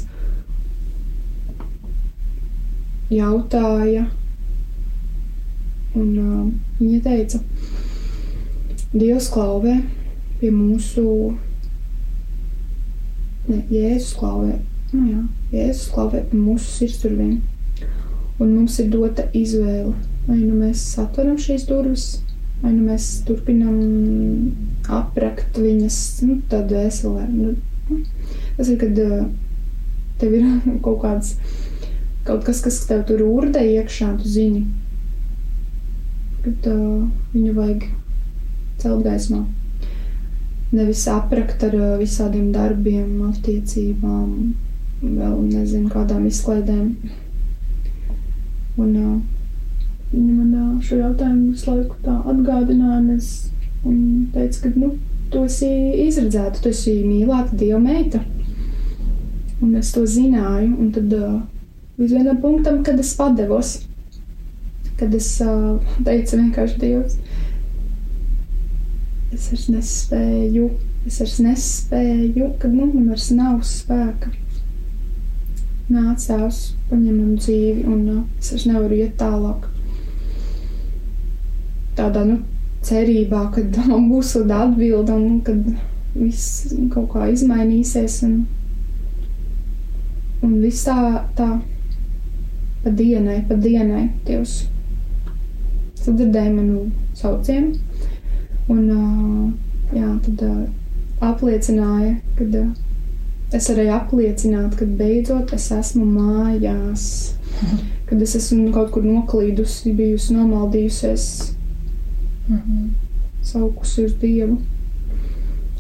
jautāja, 3.13 4.07
un 5.97 6.09
um, 6.23 6.49
viņa 6.81 7.05
teica, 7.07 7.43
Dievs 8.89 9.27
klauvē 9.29 9.75
pie 10.41 10.49
mūsu, 10.49 11.03
ne, 13.51 13.59
Jēzus 13.69 14.15
klauvē. 14.17 14.55
Nu, 14.95 15.03
jā, 15.05 15.19
Jēzus 15.49 15.89
klavē 15.95 16.27
mūsu 16.35 16.69
sirdsdurvīm, 16.75 17.39
un 18.39 18.51
mums 18.53 18.79
ir 18.83 18.91
dota 18.93 19.25
izvēle. 19.33 19.95
Vai 20.29 20.37
nu 20.43 20.59
mēs 20.61 20.83
atveram 21.01 21.39
šīs 21.41 21.65
durvis, 21.71 22.09
vai 22.61 22.75
nu 22.75 22.91
mēs 22.91 23.07
turpinām 23.25 23.79
aprakt 24.93 25.57
viņas 25.57 25.97
nu, 26.27 26.37
tādā 26.53 26.83
veselē. 26.85 27.25
Nu, 27.33 27.55
nu, 27.89 28.03
tas 28.59 28.69
ir, 28.69 28.77
kad 28.83 29.01
uh, 29.01 29.23
tev 30.21 30.37
ir 30.37 30.45
kaut 30.85 31.01
kāds, 31.07 31.33
kaut 32.29 32.45
kas, 32.45 32.61
kas 32.67 32.83
tev 32.91 33.07
tur 33.09 33.25
urdē 33.25 33.65
iekšā, 33.79 34.11
tu 34.21 34.29
zini, 34.37 34.67
kad 36.45 36.69
uh, 36.75 37.09
viņu 37.33 37.57
vajag 37.57 37.89
celt 38.85 39.05
gaismā. 39.09 39.47
Nevis 40.77 41.09
aprakt 41.09 41.65
ar 41.65 41.73
uh, 41.81 41.93
visādiem 42.05 42.53
darbiem, 42.53 43.23
attiecībām, 43.31 44.35
vēl 45.03 45.43
nezinu 45.47 45.91
kādām 45.93 46.27
izklaidēm. 46.29 46.95
Un 48.79 48.95
uh, 48.99 49.19
viņa 50.13 50.33
man 50.33 50.55
uh, 50.55 50.73
šo 50.83 51.01
jautājumu 51.03 51.53
visu 51.53 51.71
laiku 51.71 51.99
tā 52.05 52.17
atgādināja, 52.33 53.03
un 53.03 53.13
es 53.17 53.31
teicu, 54.35 54.63
ka, 54.65 54.73
nu, 54.75 54.91
tu 55.33 55.45
esi 55.47 55.71
izredzēta, 56.07 56.63
tu 56.63 56.73
esi 56.73 56.97
mīlēta 57.05 57.59
Dieva 57.59 57.81
meita. 57.83 58.23
Un 59.63 59.75
es 59.79 59.91
to 59.95 60.05
zināju, 60.07 60.73
un 60.79 60.91
tad 60.95 61.15
uh, 61.15 61.39
līdz 61.99 62.17
vienam 62.19 62.43
punktam, 62.43 62.83
kad 62.87 62.99
es 63.03 63.15
padevos, 63.19 63.77
kad 64.99 65.15
es 65.15 65.31
uh, 65.43 65.79
teicu 66.07 66.41
vienkārši 66.43 66.83
Dievs, 66.83 67.19
es 69.35 69.47
vairs 69.51 69.71
nespēju, 69.71 70.69
es 71.07 71.19
vairs 71.23 71.39
nespēju, 71.45 72.53
kad, 72.59 72.75
nu, 72.75 72.91
man 72.91 73.11
vairs 73.13 73.31
nav 73.35 73.63
spēka 73.67 74.35
nāc, 75.93 76.21
Tēvs, 76.27 76.61
paņem 76.91 77.17
man 77.17 77.35
dzīvi, 77.41 77.85
un 77.89 78.05
uh, 78.13 78.23
es 78.41 78.53
vairs 78.53 78.67
nevaru 78.69 78.99
iet 78.99 79.17
tālāk. 79.21 79.67
Tādā 81.99 82.25
nu, 82.29 82.39
cerībā, 82.87 83.49
ka 83.55 83.65
man 83.91 84.09
būs 84.13 84.35
tāda 84.37 84.63
atbilde, 84.69 85.17
un 85.17 85.41
kad 85.47 85.67
viss 86.15 86.75
kaut 86.93 87.11
kā 87.15 87.29
izmainīsies. 87.33 88.23
Un, 88.29 88.41
un 90.45 90.59
viss 90.63 90.87
tā, 90.89 91.53
pa 92.83 92.91
dienai, 93.03 93.43
pa 93.49 93.59
dienai, 93.59 94.09
Dievs 94.27 94.61
sadzirdēja 96.09 96.53
manu 96.55 96.89
saucienu. 97.19 97.75
Un, 98.69 98.83
uh, 98.93 99.97
jā, 99.97 100.09
tad 100.25 100.45
uh, 100.45 100.61
apliecināja, 101.25 102.19
ka 102.37 102.47
es 103.55 103.69
varēju 103.71 103.93
apliecināt, 103.97 104.77
ka 104.77 104.87
beidzot 104.99 105.53
es 105.57 105.71
esmu 105.73 106.05
mājās. 106.05 107.05
Kad 108.09 108.23
es 108.25 108.35
esmu 108.39 108.71
kaut 108.73 108.93
kur 108.95 109.05
noklīdusi, 109.05 109.93
bijusi 109.97 110.35
nomaldījusies, 110.37 111.25
mm 112.49 112.57
-hmm. 112.57 112.89
saukusi 113.43 114.05
uz 114.05 114.15
Dievu. 114.21 114.59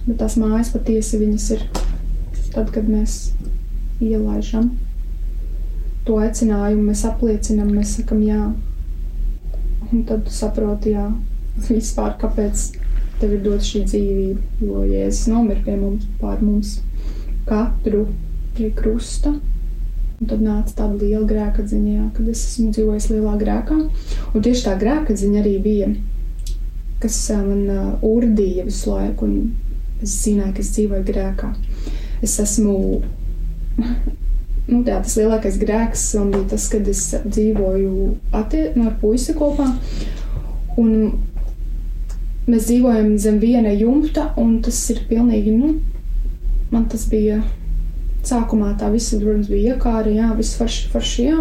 Bet 0.07 0.19
tās 0.19 0.37
mājas 0.41 0.73
patiesi 0.73 1.21
viņas 1.21 1.51
ir 1.57 1.65
tad, 2.55 2.71
kad 2.71 2.89
mēs 2.89 3.33
ielaižam 4.01 4.71
to 6.05 6.17
aicinājumu, 6.17 6.89
mēs 6.89 7.05
apliecinām, 7.05 7.71
mēs 7.77 7.97
sakam 7.99 8.23
jā. 8.23 8.53
Un 9.93 10.05
tad 10.05 10.25
tu 10.25 10.31
saproti, 10.31 10.91
jā, 10.91 11.13
vispār 11.69 12.17
kāpēc 12.21 12.73
tev 13.21 13.33
ir 13.33 13.43
dota 13.45 13.65
šī 13.65 13.85
dzīvība, 13.85 14.41
jo 14.61 14.85
Jēzus 14.85 15.29
nomira 15.29 15.61
pie 15.65 15.77
mums, 15.77 16.07
pār 16.21 16.43
mums 16.43 16.79
katru 17.49 18.07
pie 18.57 18.71
krusta. 18.77 19.35
Un 20.19 20.27
tad 20.31 20.43
nāca 20.43 20.75
tāda 20.81 20.99
liela 20.99 21.27
grēka 21.31 21.65
ziņa, 21.71 22.09
kad 22.17 22.29
es 22.31 22.43
esmu 22.49 22.73
dzīvojis 22.75 23.09
lielā 23.13 23.37
grēkā. 23.39 23.79
Un 24.35 24.45
tieši 24.47 24.65
tā 24.67 24.75
grēka 24.81 25.15
ziņa 25.19 25.43
arī 25.45 25.55
bija, 25.63 25.91
kas 27.03 27.21
man 27.39 28.01
urdīja 28.03 28.67
visu 28.67 28.95
laiku. 28.97 29.31
Es 30.03 30.17
zināju, 30.25 30.55
ka 30.57 30.65
es 30.65 30.73
dzīvoju 30.75 31.07
grēkā. 31.07 31.53
Es 32.23 32.35
esmu 32.43 32.75
nu, 34.69 34.83
jā, 34.83 34.99
tas 35.01 35.17
lielākais 35.19 35.59
grēks 35.61 36.05
un 36.21 36.33
bija 36.35 36.51
tas, 36.53 36.69
kad 36.73 36.89
es 36.91 37.03
dzīvoju 37.25 38.13
attie, 38.37 38.69
nu, 38.77 38.89
ar 38.91 38.99
puisi 39.01 39.35
kopā. 39.39 39.71
Un 40.79 40.93
mēs 42.49 42.69
dzīvojam 42.69 43.15
zem 43.21 43.39
viena 43.43 43.73
jumta, 43.75 44.33
un 44.41 44.59
tas 44.65 44.79
ir 44.93 45.05
pilnīgi, 45.09 45.55
nu, 45.57 45.73
man 46.75 46.89
tas 46.91 47.09
bija. 47.11 47.43
Sākumā 48.29 48.73
tā 48.77 48.89
viss, 48.93 49.15
protams, 49.15 49.47
bija 49.49 49.77
iekārta, 49.77 50.11
jā, 50.13 50.27
viss 50.37 50.57
forši, 50.59 50.89
forši, 50.93 51.23
jā, 51.31 51.37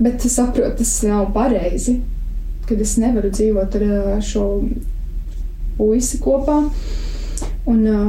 bet 0.00 0.22
es 0.24 0.36
saprotu, 0.38 0.78
tas 0.78 0.92
nav 1.04 1.26
pareizi, 1.34 1.96
kad 2.68 2.80
es 2.80 2.94
nevaru 3.02 3.28
dzīvot 3.34 3.74
ar 3.76 4.22
šo 4.24 4.44
puisi 5.76 6.20
kopā 6.22 6.60
un 7.68 7.82
uh, 7.90 8.06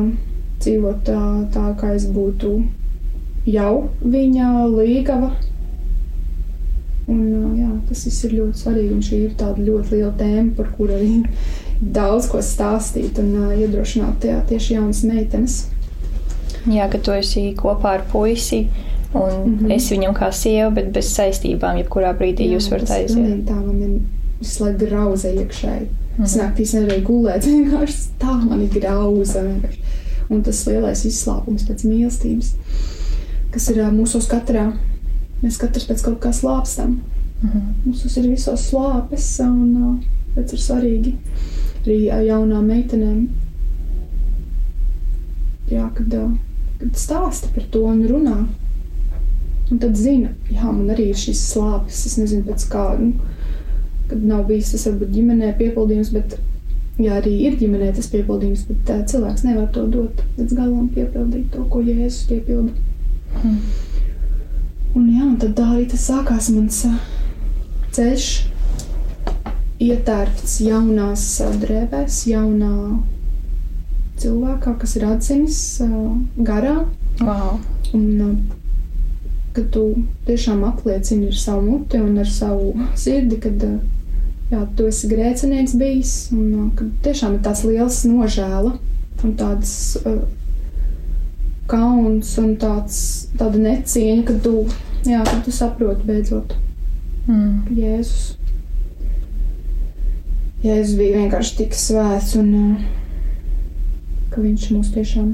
dzīvot 0.61 1.03
tā, 1.07 1.23
tā, 1.53 1.65
kā 1.79 1.93
es 1.97 2.05
būtu 2.11 2.53
jau 3.49 3.73
viņa 4.01 4.51
līgava. 4.71 5.33
Un, 7.11 7.19
uh, 7.19 7.51
jā, 7.59 7.69
tas 7.89 8.05
viss 8.07 8.23
ir 8.27 8.37
ļoti 8.39 8.61
svarīgi, 8.61 8.95
un 8.95 9.03
šī 9.03 9.21
ir 9.25 9.35
tāda 9.39 9.63
ļoti 9.63 9.97
liela 9.97 10.13
tēma, 10.19 10.53
par 10.57 10.71
kuru 10.77 10.95
arī 10.95 11.11
daudz 11.97 12.29
ko 12.31 12.41
stāstīt 12.45 13.19
un 13.21 13.33
uh, 13.41 13.53
iedrošināt 13.57 14.21
tajā 14.23 14.41
tieši 14.53 14.77
jaunas 14.77 15.03
meitenes. 15.07 15.63
Jā, 16.71 16.87
ka 16.91 16.99
tu 17.03 17.11
esi 17.11 17.49
kopā 17.59 17.97
ar 17.99 18.05
puisi. 18.11 18.67
Un 19.13 19.29
mm. 19.29 19.57
-hmm. 19.59 19.73
es 19.75 19.91
viņam 19.91 20.13
kā 20.17 20.31
sieva, 20.31 20.69
bet 20.69 20.91
bez 20.91 21.11
saistībām, 21.13 21.77
jebkurā 21.77 22.13
brīdī 22.17 22.47
jā, 22.47 22.55
jūs 22.55 22.69
varat 22.71 22.89
aiziet. 22.89 23.45
Tā 23.45 23.55
man 23.55 23.81
ir 23.81 24.01
laiku 24.59 24.85
grauza 24.85 25.29
iekšēji. 25.29 25.87
Mhm. 26.17 26.23
Es 26.23 26.35
naktīs 26.35 26.73
nevarēju 26.73 27.03
gulēt, 27.03 27.45
vienkārši 27.49 28.09
tā 28.19 28.33
man 28.49 28.61
ir 28.61 28.69
grauza. 28.69 29.43
vienkārši. 29.43 29.79
Un 30.29 30.41
tas 30.41 30.65
lielais 30.67 31.05
izslāpums 31.05 31.65
pēc 31.67 31.83
mīlestības, 31.83 32.53
kas 33.51 33.69
ir 33.69 33.83
mūsos 33.91 34.27
katrā. 34.31 34.71
Mēs 35.43 35.59
katrs 35.59 35.85
pēc 35.85 36.01
kaut 36.01 36.19
kā 36.23 36.31
slāpstam. 36.33 37.01
Mhm. 37.41 37.59
Mums 37.85 38.17
ir 38.17 38.29
visos 38.29 38.69
slāpes, 38.69 39.39
un 39.43 39.99
tas 40.35 40.53
ir 40.53 40.59
svarīgi 40.59 41.13
arī 41.83 42.27
jaunām 42.27 42.65
meitenēm. 42.71 43.27
Jā, 45.71 45.89
kad, 45.95 46.09
kad 46.09 46.52
stāsta 46.97 47.49
par 47.55 47.65
to 47.73 47.83
un 47.89 48.03
runā. 48.09 48.37
Un 49.71 49.79
tad 49.81 49.95
zina, 49.97 50.33
jā, 50.51 50.65
man 50.67 50.91
arī 50.93 51.09
ir 51.11 51.19
šīs 51.19 51.41
slāpes. 51.53 52.03
Es 52.09 52.17
nezinu, 52.19 52.43
pēc 52.47 52.65
kā, 52.71 52.87
nu, 52.99 53.13
kad 54.09 54.25
nav 54.27 54.43
bijis 54.49 54.73
tas 54.73 54.87
varbūt 54.89 55.13
ģimenē 55.15 55.53
piepildījums, 55.61 56.11
bet 56.13 56.35
jā, 57.01 57.15
arī 57.17 57.33
ir 57.47 57.57
ģimenē 57.61 57.93
tas 57.95 58.11
piepildījums, 58.13 58.67
bet 58.69 58.83
tā, 58.89 58.99
cilvēks 59.09 59.45
nevar 59.47 59.71
to 59.73 59.87
dot 59.93 60.21
līdz 60.37 60.57
galam 60.59 60.91
piepildīt 60.93 61.49
to, 61.55 61.65
ko 61.71 61.81
Jēzus 61.81 62.27
piepilda. 62.29 62.75
Mhm. 63.39 63.57
Un 64.93 65.05
jā, 65.09 65.23
un 65.25 65.37
tad 65.41 65.55
tā 65.57 65.65
arī 65.73 65.87
tas 65.89 66.03
sākās 66.05 66.51
mans 66.53 66.83
ceļš, 67.95 68.27
ietērpts 69.81 70.59
jaunās 70.61 71.23
drēbēs, 71.63 72.19
jaunā 72.29 72.75
cilvēkā, 74.21 74.75
kas 74.81 74.97
ir 74.99 75.07
atzinis 75.07 75.61
garā. 76.37 76.83
Wow. 77.21 77.57
Un, 77.93 78.37
kad 79.53 79.67
tu 79.73 79.83
tiešām 80.25 80.63
apliecini 80.65 81.29
ar 81.29 81.37
savu 81.37 81.65
muti 81.67 81.99
un 82.01 82.17
ar 82.17 82.29
savu 82.29 82.71
sirdi, 82.97 83.37
kad 83.41 83.65
jā, 84.49 84.63
tu 84.77 84.87
esi 84.89 85.09
grēcinieks 85.11 85.75
bijis, 85.77 86.15
un 86.33 86.71
kad 86.77 86.89
tiešām 87.05 87.37
ir 87.37 87.43
tāds 87.45 87.61
liels 87.67 87.99
nožēla 88.09 88.73
un 89.23 89.35
tāds 89.39 89.75
uh, 90.01 90.23
kauns 91.69 92.33
un 92.41 92.57
tāds, 92.59 92.97
tāda 93.37 93.61
necieņa, 93.61 94.25
kad 94.27 94.41
tu, 94.43 94.65
jā, 95.05 95.21
kad 95.21 95.45
tu 95.45 95.53
saproti 95.53 96.09
beidzot 96.09 96.57
Mm. 97.23 97.69
Jēzus. 97.71 98.33
Jēzus 100.63 100.97
bija 100.99 101.21
vienkārši 101.21 101.55
tik 101.61 101.77
svēts 101.77 102.33
un 102.39 102.49
uh, 102.57 102.81
ka 104.33 104.41
viņš 104.43 104.69
mūs 104.75 104.93
tiešām 104.95 105.33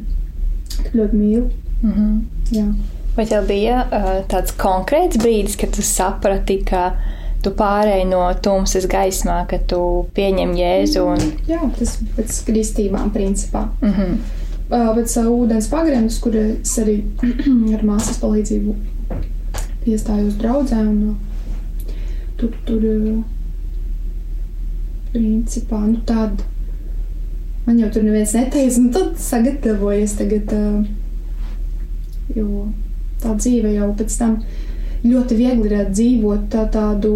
tik 0.76 0.96
ļoti 0.96 1.20
mīl. 1.20 1.46
Mhm. 1.82 2.10
Jā. 2.56 2.66
Vai 3.16 3.26
tev 3.28 3.48
bija 3.50 3.84
uh, 3.84 4.10
tāds 4.32 4.54
konkrēts 4.56 5.20
brīdis, 5.20 5.58
kad 5.60 5.74
tu 5.76 5.84
saprati, 5.84 6.60
ka 6.68 6.94
tu 7.44 7.52
pārēji 7.56 8.06
no 8.10 8.22
tumsas 8.44 8.88
gaismā, 8.90 9.42
ka 9.50 9.60
tu 9.68 9.80
pieņem 10.16 10.54
Jēzu 10.60 11.06
un 11.08 11.24
Jā, 11.48 11.62
tas 11.80 11.98
pēc 12.18 12.44
kristībām 12.48 13.12
principā. 13.16 13.70
mm 13.82 13.96
-hmm. 13.96 14.20
Uh, 14.70 14.92
pēc 14.96 15.18
uh, 15.18 15.26
ūdens 15.26 15.68
pagrienas, 15.70 16.20
kur 16.20 16.36
es 16.36 16.78
arī 16.78 17.02
ar 17.76 17.84
māsas 17.84 18.20
palīdzību 18.22 18.76
iestājos 19.86 20.38
draudzē. 20.38 20.76
Un, 20.76 21.18
tur, 22.38 22.52
tur 22.66 22.84
principā, 25.12 25.80
nu 25.88 25.98
tad 26.06 26.44
man 27.70 27.78
jau 27.78 27.90
tur 27.94 28.02
neviens 28.02 28.32
neteica, 28.34 28.82
nu 28.82 28.90
tad 28.90 29.20
sagatavojies 29.22 30.16
tagad, 30.18 30.54
jo 32.34 32.64
tā 33.22 33.36
dzīve 33.38 33.76
jau 33.76 33.92
pēc 34.00 34.16
tam 34.18 34.40
ļoti 35.04 35.38
viegli 35.38 35.70
ir 35.70 35.92
dzīvot 35.92 36.48
tā, 36.50 36.64
tādu 36.74 37.14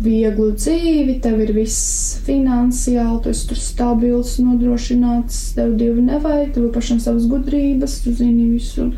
vieglu 0.00 0.54
dzīvi, 0.56 1.18
tev 1.20 1.42
ir 1.44 1.52
viss 1.52 2.16
finansiāli, 2.24 3.20
tu 3.22 3.34
esi 3.34 3.44
tur 3.50 3.60
stabils, 3.60 4.38
nodrošināts, 4.40 5.42
tev 5.58 5.76
divi 5.76 6.06
nevajag, 6.06 6.54
tev 6.56 6.70
pašam 6.72 7.02
savas 7.04 7.28
gudrības, 7.28 8.00
tu 8.06 8.14
zini 8.16 8.48
visu, 8.54 8.88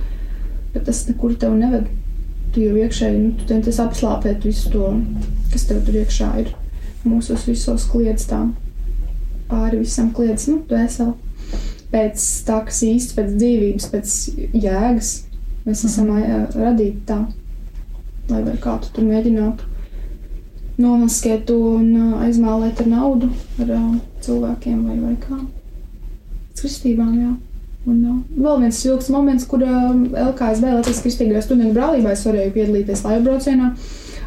bet 0.71 0.87
tas 0.87 1.03
nekur 1.11 1.35
tev 1.41 1.59
neved. 1.59 1.91
Tu 2.55 2.65
jau 2.69 2.79
iekšēji, 2.79 3.19
nu, 3.25 3.35
tu 3.39 3.51
centies 3.51 3.83
apslāpēt 3.83 4.47
visu 4.47 4.71
to, 4.73 4.95
kas 5.51 5.67
tev 5.67 5.83
tur 5.87 6.01
iekšā 6.01 6.33
ir. 6.45 6.55
Mūsos 7.03 7.47
visos 7.49 7.87
kliedz 7.91 8.27
tā, 8.31 8.45
pāri 9.51 9.81
visam 9.83 10.13
kliedz, 10.17 10.47
nu, 10.51 10.61
tu 10.69 10.79
esi 10.79 11.07
pēc 11.91 12.25
tā, 12.47 12.61
kas 12.69 12.83
īsti 12.87 13.17
pēc 13.19 13.35
dzīvības, 13.35 13.89
pēc 13.93 14.15
jēgas. 14.55 15.11
Mēs 15.67 15.85
esam 15.89 16.13
ā, 16.15 16.47
radīti 16.55 17.03
tā, 17.09 17.19
lai 18.31 18.41
vai 18.47 18.57
kā 18.63 18.79
tu 18.81 18.95
tur 18.95 19.09
mēģinātu 19.09 19.67
nomaskēt 20.81 21.45
to 21.51 21.59
un 21.77 22.17
aizmālēt 22.25 22.81
ar 22.81 22.89
naudu, 22.89 23.29
ar 23.61 23.73
cilvēkiem 24.25 24.85
vai, 24.87 24.97
vai 25.03 25.15
kā. 25.21 25.39
Pēc 26.51 26.65
kristībām, 26.65 27.15
jā. 27.21 27.35
Un 27.89 28.01
uh, 28.05 28.17
vēl 28.37 28.59
viens 28.61 28.79
ilgs 28.85 29.09
moments, 29.13 29.47
kur 29.49 29.63
uh, 29.65 29.93
LKSB, 30.29 30.73
Latvijas 30.77 31.01
Kristīgajā 31.05 31.41
studentu 31.47 31.79
brālībā, 31.79 32.13
es 32.13 32.25
varēju 32.29 32.53
piedalīties 32.57 33.05
laivu 33.07 33.25
braucienā 33.31 33.71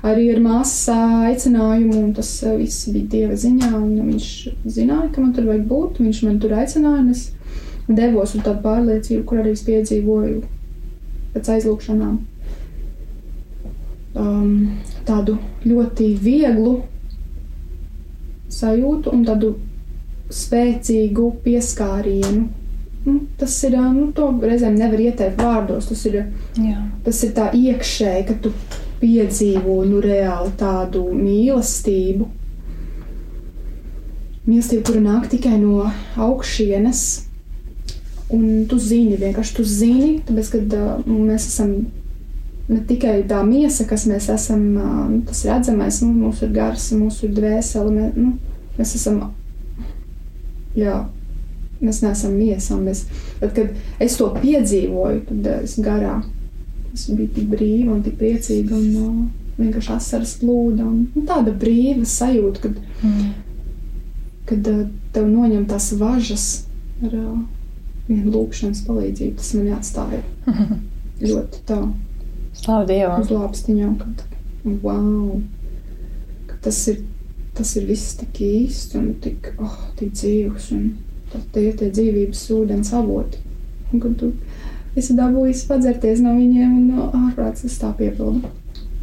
arī 0.04 0.28
ar 0.34 0.42
māsas 0.44 0.90
ā, 0.92 1.00
aicinājumu, 1.30 2.02
un 2.02 2.12
tas 2.18 2.32
viss 2.60 2.90
bija 2.92 3.12
Dieva 3.14 3.38
ziņā, 3.40 3.72
viņš 3.78 4.28
zināja, 4.66 5.12
ka 5.14 5.24
man 5.24 5.32
tur 5.36 5.48
vajag 5.52 5.64
būt, 5.70 6.04
viņš 6.04 6.22
man 6.28 6.42
tur 6.44 6.58
aicināja, 6.60 7.06
un 7.06 7.14
es 7.16 7.30
devos 7.88 8.36
uz 8.36 8.44
tādu 8.44 8.60
pārliecību, 8.66 9.24
kur 9.28 9.42
arī 9.44 9.56
es 9.56 9.66
piedzīvoju 9.68 10.44
pēc 11.34 11.50
aizlūkšanām 11.56 12.22
um, 14.16 14.80
tādu 15.08 15.38
ļoti 15.66 16.10
vieglu 16.22 16.74
sajūtu 18.54 19.14
un 19.14 19.24
tādu 19.28 19.54
spēcīgu 20.34 21.30
pieskārienu. 21.46 22.44
Nu, 23.04 23.18
tas 23.40 23.56
ir, 23.68 23.76
nu, 23.92 24.08
to 24.16 24.30
reizēm 24.40 24.78
nevar 24.80 25.02
ieteikt 25.04 25.42
vārdos. 25.42 25.90
Tas 25.90 26.06
ir, 26.08 26.22
Jā. 26.56 26.78
tas 27.04 27.20
ir 27.26 27.34
tā 27.36 27.50
iekšēji, 27.58 28.28
ka 28.30 28.38
tu 28.46 28.54
piedzīvo 29.04 29.82
nu, 29.88 30.00
reāli 30.04 30.54
tādu 30.60 31.04
mīlestību. 31.12 32.30
Mīlestība, 34.48 34.86
kura 34.88 35.04
nāk 35.04 35.28
tikai 35.32 35.58
no 35.60 35.84
augšienes. 36.20 37.04
Un 38.34 38.64
tu 38.70 38.80
zini, 38.82 39.20
vienkārši 39.20 39.56
tu 39.58 39.66
zini, 39.68 40.16
tāpēc, 40.26 40.50
kad 40.56 40.76
uh, 40.80 41.04
mēs 41.06 41.46
esam 41.52 41.76
ne 42.70 42.80
tikai 42.88 43.18
tā 43.30 43.42
miesa, 43.46 43.86
kas 43.86 44.08
mēs 44.10 44.30
esam, 44.34 44.64
uh, 44.80 45.02
nu, 45.12 45.20
tas 45.28 45.44
redzamais, 45.46 46.00
nu, 46.02 46.14
mūsu 46.24 46.48
ir 46.48 46.56
gars, 46.56 46.88
mūsu 46.98 47.28
ir 47.28 47.36
dvēsele, 47.38 47.92
mē, 47.94 48.08
nu, 48.16 48.32
mēs 48.80 48.96
esam, 48.98 49.20
jā, 50.80 51.04
mēs 51.84 52.02
neesam 52.06 52.34
miesa. 52.40 52.78
un 52.78 52.88
Mēs, 52.88 53.04
bet, 53.42 53.54
kad 53.60 54.02
es 54.08 54.18
to 54.18 54.32
piedzīvoju, 54.40 55.26
tad 55.30 55.52
es 55.60 55.78
garā, 55.84 56.22
es 56.94 57.08
biju 57.10 57.30
tik 57.36 57.50
brīva 57.52 57.96
un 57.96 58.04
tik 58.06 58.20
priecīga 58.20 58.76
un 58.78 58.90
uh, 59.02 59.16
vienkārši 59.58 59.96
asaras 59.96 60.36
plūda. 60.42 60.86
Un, 60.86 61.08
nu, 61.16 61.26
tāda 61.30 61.54
brīva 61.64 62.06
sajūta, 62.10 62.68
kad, 62.68 62.80
Mm. 63.04 63.34
kad 64.48 64.68
uh, 64.72 64.86
tev 65.12 65.28
noņem 65.28 65.66
tās 65.68 65.90
važas 66.00 66.46
ar 67.04 67.16
uh, 67.18 67.40
vienu 68.08 68.32
lūkšanas 68.32 68.84
palīdzību. 68.88 69.36
Tas 69.42 69.54
man 69.58 69.74
atstāja 69.76 70.22
ļoti 71.30 71.64
tā 71.68 71.80
Slavu 72.54 72.88
Dievam! 72.88 73.22
uz 73.22 73.32
lāpstiņām, 73.34 73.96
kad 74.00 74.24
wow, 74.84 75.42
ka 76.48 76.60
tas 76.68 76.80
ir, 76.92 77.02
tas 77.58 77.74
ir 77.80 77.88
viss 77.90 78.16
tik 78.20 78.40
īsts 78.46 78.96
un 79.00 79.16
tik, 79.24 79.50
oh, 79.58 79.80
tik 80.00 80.14
dzīvs 80.14 80.70
un 80.78 80.92
tie 81.54 81.68
ir 81.70 81.78
tie 81.80 81.90
dzīvības 81.90 82.44
ūdens 82.54 82.94
avoti. 82.94 83.42
Un 83.92 84.02
kad 84.04 84.16
tu 84.20 84.32
esmu 85.00 85.18
dabūjis 85.20 85.64
padzerties 85.70 86.22
no 86.24 86.36
viņiem, 86.38 86.76
un 86.78 86.92
no 86.94 87.08
ārprāts 87.18 87.66
tas 87.66 87.80
tā 87.82 87.94
piepildu. 87.98 88.52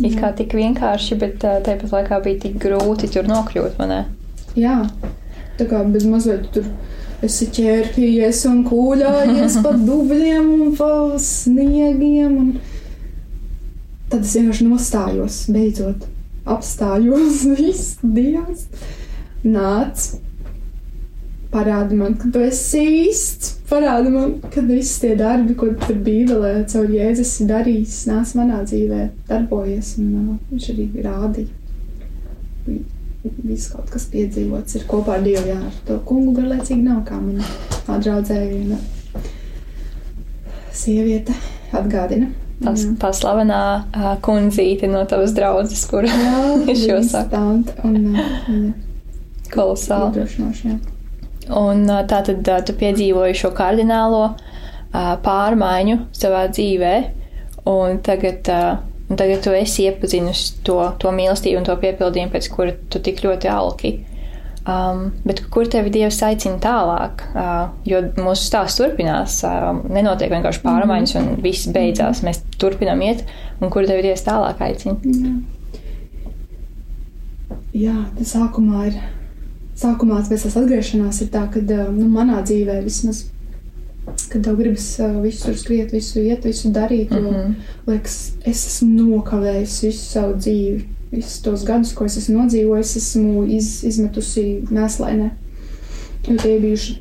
It 0.00 0.16
kā 0.16 0.30
tik 0.32 0.54
vienkārši, 0.56 1.16
bet 1.20 1.42
tāpat 1.42 1.90
laikā 1.92 2.20
bija 2.24 2.40
tik 2.46 2.56
grūti 2.62 3.10
tur 3.12 3.26
nokļūt, 3.28 3.74
vai 3.76 3.88
ne? 3.90 3.98
Jā, 4.56 4.78
tā 5.58 5.66
kā 5.68 5.82
bez 5.92 6.06
mazliet 6.08 6.48
tur 6.54 6.70
esi 7.24 7.50
ķērpījies 7.52 8.46
un 8.48 8.62
kūļājies 8.68 9.58
pa 9.64 9.74
dubļiem 9.88 10.48
un 10.56 10.72
pa 10.78 10.92
sniegiem. 11.20 12.38
Un... 12.40 12.54
Tad 14.10 14.24
es 14.24 14.32
vienkārši 14.38 14.70
nostājos, 14.70 15.42
beidzot 15.52 16.08
apstājos, 16.50 17.44
viss 17.58 18.00
Dievs 18.02 18.66
nāc. 19.44 20.10
Parādi 21.50 21.96
man, 21.98 22.14
ka 22.14 22.28
tu 22.30 22.42
esi 22.46 22.80
īsts. 23.10 23.56
Parādi 23.70 24.10
man, 24.14 24.36
ka 24.54 24.62
visi 24.66 25.00
tie 25.02 25.16
darbi, 25.18 25.56
ko 25.58 25.72
tur 25.82 25.96
Bībelē 26.06 26.52
caur 26.70 26.90
Jēzus 26.94 27.32
ir 27.42 27.48
darījis, 27.50 27.96
nāc 28.10 28.34
manā 28.38 28.60
dzīvē, 28.62 29.06
darbojies. 29.26 29.96
Un 29.98 30.12
uh, 30.20 30.36
viņš 30.52 30.68
arī 30.74 30.86
rādīja. 31.06 31.48
Viss 33.44 33.72
kaut 33.72 33.90
kas 33.90 34.06
piedzīvots 34.12 34.78
ir 34.78 34.86
kopā 34.90 35.16
ar 35.18 35.24
Dievu. 35.26 35.42
Jā, 35.50 35.58
ar 35.58 35.80
to 35.88 35.98
kungu 36.06 36.36
garlaicīgi 36.38 36.86
nav 36.86 37.02
kā 37.08 37.18
man 37.18 37.42
draudzēja 37.88 38.46
viena 38.52 38.78
sieviete 40.70 41.34
atgādina. 41.74 42.30
Tas 42.60 42.84
tā 43.00 43.10
slavenā 43.16 43.60
uh, 43.80 44.12
kundzīte 44.22 44.86
no 44.92 45.02
tavas 45.08 45.34
draudzes, 45.34 45.82
kur 45.90 46.06
es 46.70 46.84
šo 46.84 47.02
saku. 47.10 47.42
Un, 47.88 48.00
uh, 48.14 48.70
Kolosāli. 49.50 50.14
Iedrošinoši, 50.14 50.68
jā. 50.70 50.78
Un 51.48 51.86
tā 51.88 52.20
tad 52.26 52.50
tu 52.66 52.76
piedzīvoji 52.78 53.38
šo 53.40 53.50
kardinālo 53.56 54.34
pārmaiņu 55.24 55.96
savā 56.14 56.44
dzīvē, 56.52 56.94
un 57.70 57.98
tagad, 58.04 58.50
un 59.08 59.18
tagad 59.18 59.42
tu 59.46 59.54
esi 59.56 59.86
iepazinusi 59.88 60.60
to, 60.66 60.78
to 61.00 61.12
mīlestību 61.14 61.62
un 61.62 61.66
to 61.66 61.76
piepildījumu, 61.80 62.32
pēc 62.34 62.50
kura 62.54 62.76
tu 62.92 63.02
tik 63.02 63.24
ļoti 63.24 63.50
alki. 63.50 63.94
Um, 64.68 65.06
bet 65.24 65.40
kur 65.50 65.64
tevi 65.72 65.88
Dievs 65.94 66.18
aicina 66.22 66.58
tālāk? 66.60 67.22
Uh, 67.32 67.70
jo 67.88 68.02
mūsu 68.20 68.44
stāsts 68.44 68.76
turpinās, 68.78 69.38
uh, 69.48 69.70
nenotiek 69.88 70.30
vienkārši 70.30 70.60
pārmaiņas 70.62 71.14
un 71.16 71.30
viss 71.40 71.70
beidzās. 71.72 72.20
Mēs 72.26 72.42
turpinām 72.60 73.00
iet, 73.06 73.24
un 73.58 73.72
kur 73.72 73.88
tevi 73.88 74.04
Dievs 74.04 74.26
tālāk 74.26 74.60
aicina? 74.66 74.98
Jā, 77.72 77.72
Jā 77.86 77.96
tas 78.18 78.34
sākumā 78.36 78.84
ir 78.90 79.00
sākumā 79.80 80.20
pēc 80.28 80.46
tās 80.46 80.56
atgriešanās 80.60 81.20
ir 81.24 81.30
tā, 81.32 81.46
ka 81.52 81.62
nu, 81.64 82.08
manā 82.12 82.42
dzīvē 82.44 82.80
vismaz. 82.84 83.26
Kad 84.30 84.42
tev 84.42 84.56
gribas 84.58 84.86
uh, 84.98 85.18
visur 85.22 85.54
skriet, 85.58 85.92
visu 85.94 86.22
iet, 86.22 86.44
visu 86.44 86.70
darīt, 86.74 87.12
jo, 87.14 87.20
mm 87.20 87.34
-hmm. 87.34 87.52
liekas, 87.86 88.16
es 88.44 88.64
esmu 88.66 89.10
nokavējis 89.10 89.82
visu 89.84 90.04
savu 90.04 90.34
dzīvi. 90.38 90.80
Visus 91.10 91.40
tos 91.42 91.64
gadus, 91.66 91.92
ko 91.92 92.04
es 92.04 92.16
esmu 92.16 92.36
nodzīvojis, 92.38 92.96
esmu 92.96 93.44
iz, 93.46 93.84
izmetusi 93.84 94.62
mēslainē. 94.70 95.30
Jo 96.28 96.36
tie 96.42 96.58
bijuši 96.60 96.98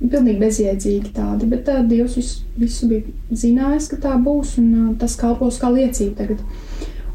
pilnīgi 0.00 0.38
bezjēdzīgi 0.40 1.12
tādi, 1.12 1.46
bet 1.46 1.64
tā, 1.68 1.80
Dievs 1.88 2.16
visu, 2.16 2.40
visu 2.56 2.88
bija 2.88 3.02
zinājis, 3.30 3.88
ka 3.88 3.96
tā 3.96 4.16
būs, 4.20 4.58
un 4.58 4.74
uh, 4.74 4.94
tas 4.98 5.16
kalpos 5.16 5.58
kā 5.58 5.72
liecība 5.72 6.16
tagad. 6.16 6.38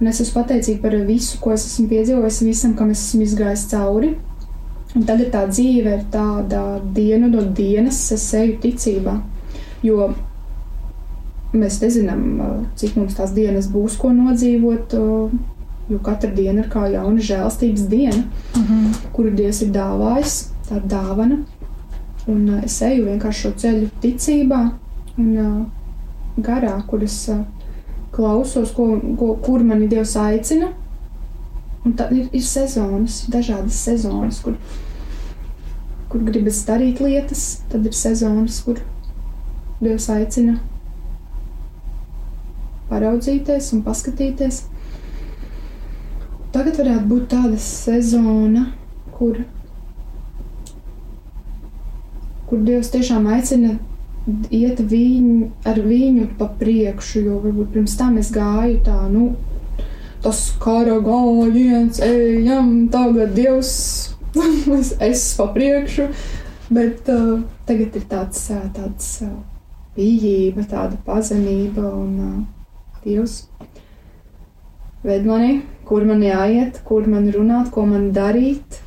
Un 0.01 0.07
es 0.07 0.21
esmu 0.21 0.41
pateicīga 0.41 0.81
par 0.81 0.95
visu, 1.05 1.37
ko 1.41 1.53
es 1.53 1.65
esmu 1.65 1.87
piedzīvojis, 1.87 2.41
visam, 2.41 2.73
kam 2.77 2.89
es 2.89 3.03
esmu 3.07 3.21
izgājis 3.21 3.67
cauri. 3.69 4.15
Un 4.91 5.05
tagad 5.07 5.29
tā 5.31 5.45
dzīve 5.47 5.93
ir 5.95 6.03
tāda 6.11 6.81
dienu 6.95 7.29
no 7.31 7.45
dienas, 7.55 7.99
es 8.11 8.25
eju 8.35 8.57
ticībā. 8.63 9.15
Jo 9.87 10.09
mēs 11.55 11.79
nezinām, 11.83 12.25
cik 12.79 12.97
mums 12.99 13.15
tās 13.15 13.31
dienas 13.35 13.69
būs, 13.71 13.95
ko 14.01 14.11
nodzīvot. 14.15 14.95
Jo 15.91 15.99
katra 16.03 16.29
diena 16.35 16.61
ir 16.63 16.67
kā 16.71 16.85
jauna 16.91 17.23
žēlstības 17.23 17.87
diena, 17.91 18.23
mm 18.55 18.63
-hmm. 18.67 18.91
kuru 19.11 19.31
Dievs 19.35 19.61
ir 19.61 19.71
dāvājis, 19.75 20.35
tā 20.69 20.79
dāvana. 20.79 21.41
Un 22.27 22.61
es 22.63 22.81
eju 22.81 23.05
vienkārši 23.05 23.41
šo 23.41 23.51
ceļu 23.51 23.89
ticībā 24.01 24.71
un 25.17 25.65
garā, 26.37 26.81
kur 26.87 27.03
es 27.03 27.29
klausos, 28.11 28.71
ko, 28.71 28.99
ko, 29.19 29.35
kur 29.41 29.63
mani 29.63 29.87
Dievs 29.87 30.15
aicina 30.15 30.67
Un 31.85 31.93
tad 31.97 32.11
ir, 32.13 32.27
ir 32.29 32.43
sezonas, 32.45 33.23
dažādas 33.33 33.77
sezonas, 33.87 34.41
kur, 34.45 34.57
kur 36.11 36.25
gribas 36.27 36.61
darīt 36.67 37.01
lietas, 37.01 37.45
tad 37.71 37.87
ir 37.89 37.95
sezonas, 37.97 38.59
kur 38.65 38.83
Dievs 39.81 40.05
aicina 40.13 40.59
paraudzīties 42.91 43.71
un 43.73 43.81
paskatīties. 43.85 44.59
Tagad 46.53 46.77
varētu 46.77 47.07
būt 47.09 47.29
tāda 47.31 47.57
sezona, 47.63 48.67
kur, 49.15 49.39
kur 52.49 52.61
Dievs 52.67 52.91
tiešām 52.93 53.25
aicina 53.31 53.77
iet 54.53 54.83
viņu, 54.91 55.49
ar 55.65 55.79
viņu 55.81 56.27
pa 56.37 56.51
priekšu, 56.59 57.23
jo 57.25 57.39
varbūt 57.41 57.71
pirms 57.73 57.95
tam 57.97 58.19
es 58.21 58.29
gāju 58.35 58.81
tā, 58.85 58.99
nu, 59.09 59.31
tas 60.21 60.41
kara 60.61 60.99
gājiens, 61.03 61.99
ejam, 62.05 62.87
tagad 62.93 63.33
Dievs, 63.35 63.71
es 65.09 65.23
pa 65.37 65.47
priekšu, 65.55 66.07
bet 66.71 67.09
uh, 67.11 67.41
tagad 67.67 67.97
ir 67.97 68.05
tāds, 68.11 68.43
uh, 68.53 68.67
tāds 68.75 69.09
uh, 69.25 69.33
pieejība, 69.97 70.67
tāda 70.69 70.99
pazemība 71.05 71.87
un 71.89 72.13
uh, 72.21 72.35
Dievs 73.03 73.41
ved 75.03 75.25
mani, 75.25 75.61
kur 75.89 76.05
man 76.05 76.21
jāiet, 76.21 76.83
kur 76.85 77.07
man 77.09 77.27
runāt, 77.33 77.71
ko 77.73 77.87
man 77.89 78.11
darīt, 78.13 78.77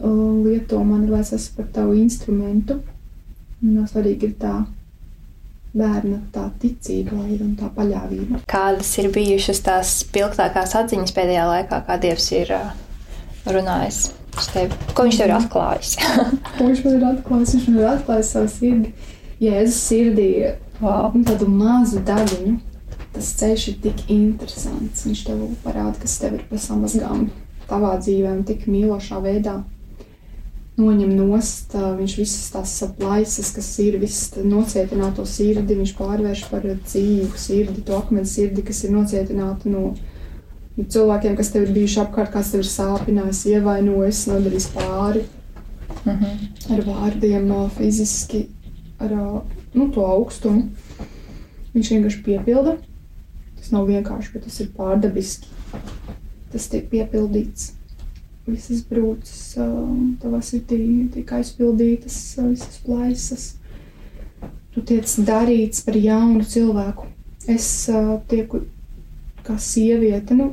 uh, 0.00 0.40
lieto 0.46 0.80
mani, 0.84 1.10
lai 1.12 1.20
es 1.26 1.34
esmu 1.36 1.60
par 1.60 1.70
tavu 1.76 1.98
instrumentu. 2.00 2.80
Un 3.58 3.84
svarīgi 3.90 4.30
ir 4.30 4.34
tā 4.40 4.54
bērna 5.78 6.20
tā 6.34 6.44
ticība 6.62 7.22
ir 7.30 7.42
un 7.44 7.54
tā 7.58 7.70
paļāvība. 7.74 8.42
Kādas 8.50 8.90
ir 9.00 9.10
bijušas 9.14 9.62
tās 9.66 9.94
spilgtākās 10.02 10.74
atziņas 10.82 11.14
pēdējā 11.16 11.48
laikā, 11.48 11.82
kā 11.86 11.98
Dievs 12.02 12.30
ir 12.36 12.54
runājis? 13.48 14.08
Ko 14.94 15.06
viņš 15.06 15.18
tev 15.18 15.28
ir 15.28 15.34
atklājis? 15.38 15.96
ko 16.58 16.68
viņš 16.68 16.84
man 16.84 16.98
ir 16.98 17.06
atklājis? 17.12 17.54
Viņš 17.56 17.68
man 17.68 17.80
ir 17.80 17.90
atklājis 17.94 18.32
savu 18.36 18.52
sirdi. 18.52 18.92
Jēzus 19.38 19.80
sirdī 19.88 20.30
wow. 20.82 21.14
tādu 21.26 21.48
mazu 21.50 22.02
daļiņu. 22.06 22.54
Tas 23.14 23.32
ceļš 23.40 23.66
ir 23.72 23.80
tik 23.86 24.04
interesants. 24.12 25.06
Viņš 25.06 25.24
tev 25.26 25.42
parāda, 25.64 25.96
kas 26.02 26.18
tev 26.22 26.38
ir 26.38 26.46
pasamazgām 26.50 27.28
tavā 27.68 27.96
dzīvē 28.00 28.36
un 28.36 28.46
tik 28.48 28.68
mīlošā 28.70 29.18
veidā 29.24 29.58
noņem 30.78 31.14
nost, 31.18 31.74
viņš 31.74 32.14
visas 32.20 32.50
tās 32.54 32.74
plaisas, 32.98 33.50
kas 33.54 33.70
ir, 33.82 33.98
visas 34.00 34.38
nocietināto 34.46 35.24
sirdi, 35.26 35.78
viņš 35.80 35.94
pārvērš 35.98 36.44
par 36.52 36.66
dzīvu 36.68 37.32
sirdi, 37.38 37.82
to 37.86 37.96
akmens 37.98 38.34
sirdi, 38.36 38.62
kas 38.66 38.84
ir 38.86 38.94
nocietināta 38.94 39.72
no 39.72 39.92
cilvēkiem, 40.78 41.34
kas 41.38 41.50
tev 41.54 41.66
ir 41.66 41.74
bijuši 41.74 42.02
apkārt, 42.04 42.30
kas 42.34 42.52
tev 42.52 42.62
ir 42.62 42.70
sāpinājis, 42.70 43.46
ievainojis, 43.50 44.26
nodarījis 44.30 44.68
pāri. 44.76 45.24
Mm 46.04 46.12
-hmm. 46.12 46.74
Ar 46.74 46.84
vārdiem, 46.86 47.48
fiziski, 47.76 48.46
ar 48.98 49.14
nu, 49.74 49.88
to 49.94 50.04
augstumu. 50.06 50.68
Viņš 51.74 51.90
vienkārši 51.90 52.22
piepilda. 52.22 52.76
Tas 53.58 53.72
nav 53.72 53.88
vienkārši, 53.88 54.30
bet 54.32 54.44
tas 54.44 54.60
ir 54.60 54.70
pārdabiski. 54.76 55.46
Tas 56.52 56.68
tiek 56.68 56.88
piepildīts 56.90 57.77
visas 58.48 58.82
brūces 58.88 59.58
tavā 60.22 60.40
sirdī 60.44 60.80
tiek 61.14 61.32
aizpildītas, 61.38 62.18
visas 62.48 62.80
plaisas. 62.84 63.46
Tu 64.74 64.82
tiec 64.88 65.12
darīts 65.26 65.84
par 65.86 65.96
jaunu 65.98 66.44
cilvēku. 66.46 67.08
Es 67.48 67.68
tieku 68.28 68.62
kā 69.46 69.56
sieviete, 69.60 70.36
nu, 70.36 70.52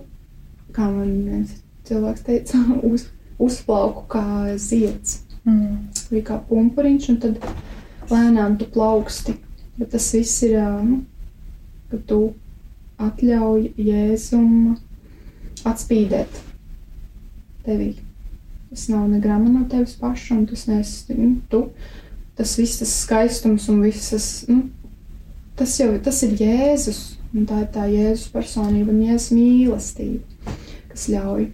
kā 0.75 0.87
man 0.87 1.11
viens 1.27 1.57
cilvēks 1.87 2.23
teica, 2.25 2.61
uz, 2.91 3.07
uzplauku 3.41 4.05
kā 4.15 4.25
zieds. 4.61 5.21
Mm. 5.45 5.91
Vai 6.09 6.23
kā 6.25 6.39
pumpuriņš, 6.49 7.09
un 7.13 7.19
tad 7.21 7.49
lēnām 8.09 8.57
tu 8.61 8.69
plauksti. 8.71 9.37
Bet 9.75 9.91
tas 9.91 10.07
viss 10.15 10.41
ir, 10.47 10.55
nu, 10.87 11.03
ka 11.91 11.99
tu 12.07 12.19
atļauj 13.03 13.73
Jēzum 13.75 14.75
atspīdēt 15.67 16.44
tevī. 17.65 17.93
Tas 18.69 18.87
nav 18.91 19.07
ne 19.09 19.19
grama 19.23 19.49
no 19.49 19.65
tevis 19.71 19.95
paša, 19.99 20.35
un 20.35 20.45
tas 20.49 20.65
neesi 20.67 21.17
nu, 21.17 21.35
tu. 21.49 21.67
Tas 22.35 22.57
viss 22.59 22.81
tas 22.81 22.91
skaistums 23.03 23.69
un 23.71 23.83
visas, 23.85 24.45
nu, 24.51 24.65
tas 25.55 25.77
jau 25.79 25.93
tas 26.03 26.17
ir 26.27 26.33
Jēzus, 26.41 27.03
tā 27.47 27.61
ir 27.63 27.69
tā 27.71 27.85
Jēzus 27.87 28.33
personība 28.33 28.91
un 28.91 29.05
Jēzus 29.05 29.31
mīlestība, 29.37 30.55
kas 30.91 31.07
ļauj. 31.13 31.47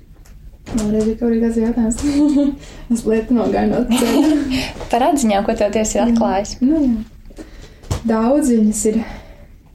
Vēlreiz 0.71 1.07
ir 1.11 1.17
kaut 1.19 1.35
kāds 1.41 1.57
jautājums. 1.59 2.01
es 2.93 3.05
lietu 3.05 3.35
nogāju 3.35 3.71
no 3.73 3.81
ceļa. 3.91 4.61
Par 4.91 5.05
atziņām, 5.09 5.45
ko 5.45 5.55
tev 5.59 5.73
tiesa 5.75 5.97
ir 5.97 6.03
atklājis. 6.05 6.55
Nu, 6.63 6.81
jā. 6.85 7.47
daudz 8.07 8.53
viņas 8.53 8.85
ir. 8.91 9.01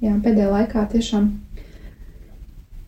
Jā, 0.03 0.13
pēdējā 0.23 0.49
laikā 0.53 0.83
tiešām 0.93 1.31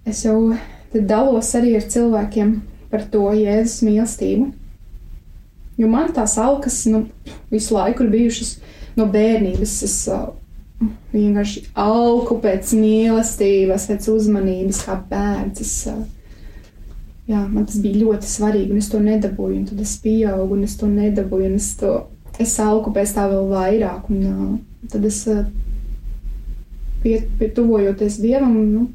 es 0.09 0.25
jau 0.25 0.55
dalos 0.93 1.51
arī 1.57 1.75
ar 1.79 1.87
cilvēkiem 1.89 2.53
par 2.91 3.05
to 3.13 3.29
Jēzus 3.37 3.83
mīlestību. 3.87 4.51
Jo 5.79 5.89
man 5.91 6.11
tās 6.15 6.35
alkas 6.43 6.81
nu, 6.91 7.05
visu 7.53 7.77
laiku 7.77 8.05
ir 8.05 8.13
bijušas 8.15 8.57
no 8.99 9.07
bērnības. 9.13 9.75
Es 9.87 9.97
uh, 10.11 10.33
vienkārši 11.13 11.69
alku 11.79 12.39
pēc 12.43 12.75
mīlestības, 12.79 13.87
pēc 13.91 14.09
uzmanības, 14.15 14.83
kā 14.89 14.99
bērns. 15.11 15.63
Es, 15.63 15.75
uh, 15.93 16.03
jā, 17.31 17.45
man 17.45 17.69
tas 17.69 17.79
bija 17.85 18.03
ļoti 18.03 18.33
svarīgi, 18.33 18.73
un 18.75 18.83
es 18.83 18.91
to 18.91 19.03
nedabūju. 19.05 19.65
Tad 19.71 19.87
es 19.87 19.95
pieaugu, 20.03 20.59
un 20.59 20.67
es 20.67 20.77
to 20.81 20.91
nedabūju, 20.91 21.55
es 21.61 21.73
to 21.79 21.95
es 22.43 22.59
alku 22.63 22.93
pēc 22.95 23.15
tā 23.15 23.29
vēl 23.31 23.49
vairāk. 23.53 24.11
Un, 24.11 24.27
uh, 24.27 24.87
tad 24.91 25.07
es 25.07 25.23
uh, 25.31 25.45
pie, 27.05 27.21
pie 27.39 27.53
tuvojoties 27.55 28.19
Dievam, 28.23 28.59
nu, 28.73 28.89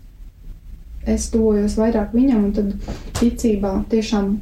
es 1.09 1.29
tuvojos 1.33 1.77
vairāk 1.79 2.13
viņam, 2.15 2.47
un 2.47 2.53
tad 2.55 2.73
ticībā 3.19 3.73
tiešām 3.91 4.33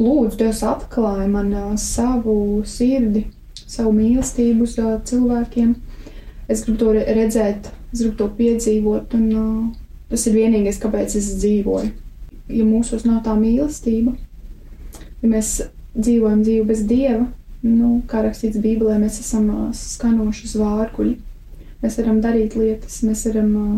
lūdzu, 0.00 0.36
Dievs 0.40 0.64
atklāja 0.66 1.28
man 1.30 1.54
uh, 1.54 1.70
savu 1.78 2.62
sirdi, 2.66 3.26
savu 3.60 3.94
mīlestību 3.96 4.66
uz 4.66 4.76
uh, 4.80 4.98
cilvēkiem. 5.06 5.74
Es 6.50 6.64
gribu 6.66 6.78
to 6.80 6.94
redzēt, 6.98 7.70
es 7.92 8.02
gribu 8.02 8.16
to 8.18 8.30
piedzīvot, 8.38 9.18
un 9.18 9.26
uh, 9.32 9.90
tas 10.10 10.26
ir 10.26 10.38
vienīgais, 10.40 10.80
kāpēc 10.82 11.18
es 11.20 11.34
dzīvoju 11.38 11.90
ja 12.50 12.66
mūsos 12.66 13.06
nav 13.06 13.22
tā 13.26 13.34
mīlestība, 13.38 14.14
ja 15.22 15.30
mēs 15.30 15.56
dzīvojam 15.96 16.42
dzīvi 16.44 16.66
bez 16.68 16.84
dieva, 16.88 17.26
nu, 17.62 18.00
kā 18.10 18.22
rakstīts 18.24 18.60
Bībelē, 18.62 18.98
mēs 19.02 19.20
esam 19.22 19.50
skanoši 19.76 20.54
zvārkuļi. 20.54 21.16
Mēs 21.80 21.96
varam 22.00 22.20
darīt 22.20 22.56
lietas, 22.60 23.00
mēs 23.06 23.24
varam 23.28 23.50
uh, 23.56 23.76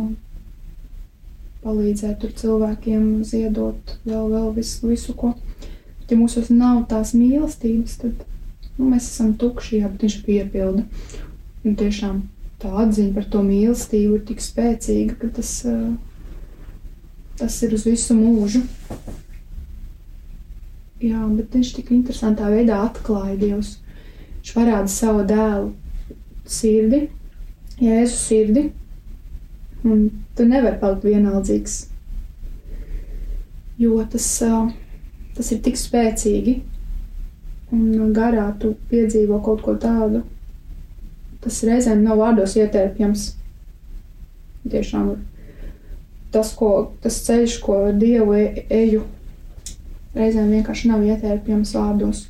palīdzēt 1.63 2.21
tur 2.23 2.35
cilvēkiem, 2.39 3.23
ziedot 3.27 3.97
vēl, 4.05 4.29
vēl 4.33 4.53
visu, 4.57 4.91
visu 4.91 5.15
ko. 5.19 5.33
Bet, 6.01 6.11
ja 6.11 6.19
mūsos 6.19 6.51
nav 6.51 6.85
tās 6.91 7.15
mīlestības, 7.15 7.99
tad 8.03 8.25
nu, 8.77 8.91
mēs 8.91 9.09
esam 9.13 9.35
tukši, 9.39 9.83
viņš 10.03 10.21
piepilda. 10.27 10.87
Un 11.63 11.77
tiešām 11.79 12.25
tā 12.63 12.73
atziņa 12.85 13.15
par 13.15 13.29
to 13.31 13.43
mīlestību 13.47 14.19
ir 14.19 14.25
tik 14.31 14.43
spēcīga, 14.43 15.19
ka 15.21 15.31
tas 15.39 15.61
tas 17.43 17.63
ir 17.63 17.75
uz 17.75 17.87
visu 17.89 18.15
mūžu. 18.15 18.63
Jā, 21.03 21.23
bet 21.35 21.57
viņš 21.57 21.73
tik 21.79 21.91
interesantā 21.95 22.51
veidā 22.53 22.79
atklāja 22.85 23.35
Dievs. 23.41 23.77
Viņš 24.43 24.53
parāda 24.55 24.91
savu 24.91 25.25
dēlu 25.27 25.73
sirdi, 26.47 27.09
Jēzu 27.83 28.19
sirdi, 28.19 28.63
un 29.85 30.05
tu 30.37 30.47
nevari 30.49 30.79
palikt 30.81 31.07
vienaldzīgs. 31.07 31.79
Jo 33.81 34.03
tas, 34.13 34.29
tas 35.37 35.51
ir 35.55 35.63
tik 35.65 35.81
spēcīgi, 35.81 36.59
un 37.73 38.13
garā 38.15 38.51
tu 38.61 38.75
piedzīvo 38.91 39.41
kaut 39.45 39.65
ko 39.65 39.75
tādu. 39.81 40.23
Tas 41.43 41.63
reizēm 41.67 42.05
nav 42.05 42.21
vārdos 42.21 42.55
ietērpjams. 42.61 43.31
Tiešām 44.71 45.09
tas, 46.33 46.53
ko, 46.57 46.71
tas 47.03 47.19
ceļš, 47.27 47.59
ko 47.65 47.79
dievu 47.99 48.37
e, 48.39 48.65
eju, 48.73 49.03
reizēm 50.17 50.53
vienkārši 50.57 50.91
nav 50.93 51.05
ietērpjams 51.07 51.75
vārdos. 51.77 52.27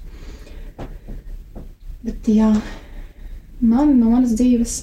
Bet, 2.02 2.26
jā, 2.26 2.50
man 3.60 3.94
no 4.00 4.10
manas 4.10 4.34
dzīves 4.38 4.78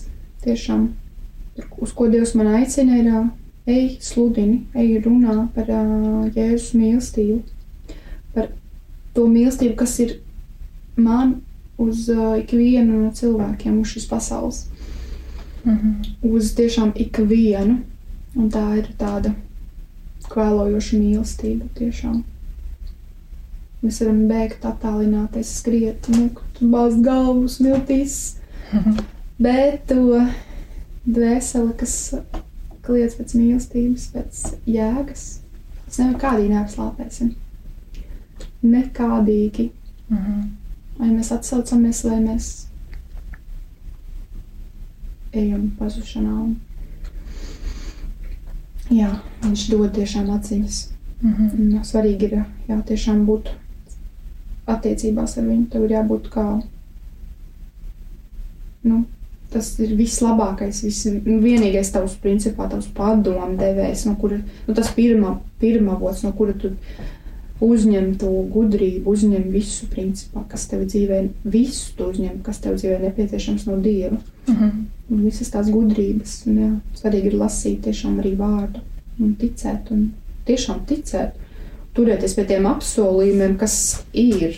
tiešām, 0.45 0.87
uz 1.77 1.93
ko 1.93 2.07
Dievs 2.07 2.35
man 2.35 2.47
aicina, 2.59 2.97
ir 2.97 3.07
ej, 3.69 3.97
sludini, 4.01 4.63
ej, 4.73 4.99
runā 5.05 5.47
par 5.55 5.69
uh, 5.69 6.25
Jēzus 6.35 6.73
mīlestību, 6.77 7.41
par 8.33 8.49
to 9.13 9.27
mīlestību, 9.29 9.75
kas 9.79 9.99
ir 9.99 10.15
man 10.97 11.39
uz 11.79 12.07
uh, 12.11 12.35
ikvienu 12.41 13.03
no 13.03 13.11
cilvēkiem 13.15 13.79
uz 13.81 13.93
šīs 13.93 14.09
pasaules. 14.09 14.65
Mm 15.63 15.77
-hmm. 15.77 16.33
Uz 16.33 16.53
tiešām 16.55 16.91
ikvienu. 16.95 17.79
Un 18.35 18.49
tā 18.49 18.77
ir 18.77 18.89
tāda 18.97 19.33
kvēlojoša 20.29 20.97
mīlestība 20.97 21.65
tiešām. 21.73 22.23
Mēs 23.81 24.01
varam 24.03 24.27
bēgt, 24.27 24.65
attālināties, 24.67 25.53
skriet, 25.59 26.09
nekut, 26.09 26.61
bāzt 26.61 27.01
galvu, 27.01 27.47
smiltīs. 27.47 28.35
Bet 29.45 29.87
to 29.87 30.25
dvēseli, 31.05 31.73
kas 31.79 31.95
kliedz 32.85 33.17
pēc 33.19 33.35
mīlestības, 33.37 34.07
pēc 34.13 34.41
jēgas, 34.65 35.25
mēs 35.87 35.99
nekādīgi 35.99 36.53
neapslāpēsim. 36.53 37.35
Nekādīgi. 38.63 39.69
Mm 40.09 40.17
-hmm. 40.17 40.47
Vai 40.99 41.09
mēs 41.09 41.31
atsaucamies, 41.31 42.03
vai 42.03 42.19
mēs 42.19 42.47
ejam 45.31 45.71
pazušanā 45.79 46.33
un 46.43 46.57
Jā, 48.89 49.09
viņš 49.43 49.67
dod 49.69 49.91
tiešām 49.93 50.29
atziņas. 50.33 50.77
Mm 51.21 51.33
-hmm. 51.33 51.81
Svarīgi 51.85 52.25
ir 52.25 52.31
jā, 52.67 52.77
tiešām 52.85 53.25
būt 53.25 53.51
attiecībās 54.65 55.37
ar 55.37 55.43
viņu. 55.45 55.65
Tev 55.69 55.83
ir 55.83 55.91
jābūt 55.91 56.29
kā. 56.33 56.45
Nu, 58.83 59.03
tas 59.53 59.71
ir 59.81 59.95
vislabākais, 59.97 60.83
vis, 60.85 61.05
nu, 61.25 61.39
vienīgais 61.43 61.89
tavs, 61.93 62.17
principā, 62.21 62.67
tavs 62.69 62.89
padomu 62.95 63.57
devējs, 63.57 64.05
no 64.05 64.15
kura, 64.21 64.37
nu, 64.67 64.75
tas 64.77 64.91
pirmā, 64.95 65.39
pirmā 65.61 65.97
vots, 65.99 66.21
no 66.25 66.33
kura 66.37 66.53
tu 66.53 66.73
uzņem 67.63 68.13
to 68.19 68.29
gudrību, 68.53 69.09
uzņem 69.11 69.49
visu, 69.51 69.87
principā, 69.91 70.45
kas 70.51 70.67
tev 70.71 70.85
dzīvē, 70.87 71.23
visu 71.43 71.91
to 71.97 72.07
uzņem, 72.13 72.39
kas 72.45 72.61
tev 72.63 72.77
dzīvē 72.79 73.01
nepieciešams 73.03 73.65
no 73.67 73.77
Dieva. 73.83 74.17
Mm 74.47 74.55
-hmm. 74.55 74.85
Un 75.09 75.23
visas 75.25 75.49
tās 75.49 75.69
gudrības, 75.69 76.43
un 76.47 76.57
jā, 76.57 76.71
svarīgi 77.01 77.27
ir 77.27 77.33
lasīt 77.33 77.81
tiešām 77.83 78.19
arī 78.19 78.35
vārdu 78.37 78.79
un 79.19 79.35
ticēt, 79.35 79.91
un 79.91 80.11
tiešām 80.45 80.85
ticēt, 80.85 81.31
turēties 81.93 82.35
pie 82.35 82.45
tiem 82.45 82.65
apsolījumiem, 82.65 83.57
kas 83.57 84.03
ir 84.13 84.55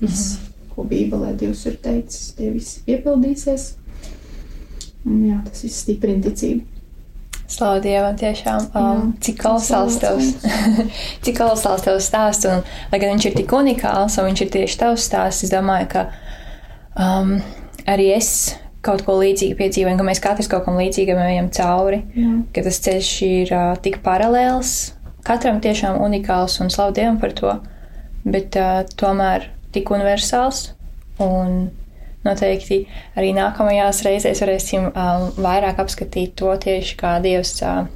viss, 0.00 0.36
mm 0.36 0.36
-hmm. 0.36 0.74
ko 0.74 0.84
Bībelē 0.84 1.36
Dievs 1.36 1.66
ir 1.66 1.76
teicis, 1.82 2.34
tie 2.36 2.50
visi 2.50 2.80
piepildīsies. 2.86 3.74
Un 5.06 5.22
jā, 5.28 5.36
tas 5.46 5.62
viss 5.66 5.84
stiprina 5.84 6.24
ticību. 6.26 6.76
Slavu 7.46 7.78
Dievam, 7.84 8.16
tiešām, 8.18 8.64
um, 8.74 9.02
Jā, 9.02 9.02
cik 9.22 9.36
kolosāls 9.38 10.00
tavs, 10.02 10.32
cik 11.24 11.36
kolosāls 11.38 11.84
tavs 11.84 12.08
stāsts, 12.10 12.48
un, 12.50 12.64
lai 12.90 12.98
gan 12.98 13.12
viņš 13.14 13.28
ir 13.28 13.36
tik 13.38 13.54
unikāls, 13.54 14.16
un 14.18 14.26
viņš 14.26 14.42
ir 14.42 14.50
tieši 14.56 14.80
tavs 14.80 15.06
stāsts, 15.06 15.46
es 15.46 15.52
domāju, 15.54 15.86
ka 15.92 16.02
um, 16.98 17.36
arī 17.86 18.08
es 18.16 18.32
kaut 18.86 19.06
ko 19.06 19.14
līdzīgu 19.20 19.54
piedzīvoju, 19.60 19.98
ka 19.98 20.08
mēs 20.10 20.22
katrs 20.22 20.50
kaut 20.50 20.66
kam 20.66 20.78
līdzīgam 20.80 21.22
ejam 21.22 21.52
cauri, 21.54 22.02
Jā. 22.18 22.34
ka 22.54 22.66
tas 22.66 22.82
ceļš 22.82 23.14
ir 23.26 23.54
uh, 23.54 23.72
tik 23.82 24.00
paralēls, 24.02 24.74
katram 25.26 25.62
tiešām 25.62 26.02
unikāls, 26.02 26.58
un 26.62 26.74
slavu 26.74 26.98
Dievam 26.98 27.22
par 27.22 27.34
to, 27.38 27.56
bet 28.26 28.58
uh, 28.58 28.82
tomēr 28.98 29.52
tik 29.74 29.94
universāls, 29.94 30.72
un 31.22 31.68
noteikti 32.26 32.82
arī 33.18 33.32
nākamajās 33.36 34.02
reizēs 34.06 34.42
varēsim 34.44 34.90
um, 34.90 35.28
vairāk 35.38 35.80
apskatīt 35.84 36.34
to 36.38 36.52
tieši 36.62 36.98
kā 37.00 37.16
Dievs 37.24 37.56
uh, 37.62 37.86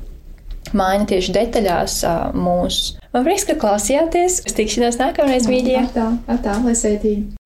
maina 0.77 1.09
tieši 1.11 1.35
detaļās 1.37 1.99
uh, 2.07 2.23
mūsu. 2.37 2.97
Man 3.15 3.27
prieks, 3.27 3.49
ka 3.49 3.59
klausījāties. 3.59 4.45
Uz 4.47 4.57
tikšanos 4.57 5.01
nākamreiz, 5.03 5.51
mīļie! 5.51 5.83
Tā, 5.97 6.13
tā, 6.31 6.57
lai 6.63 6.79
sētīgi! 6.79 7.40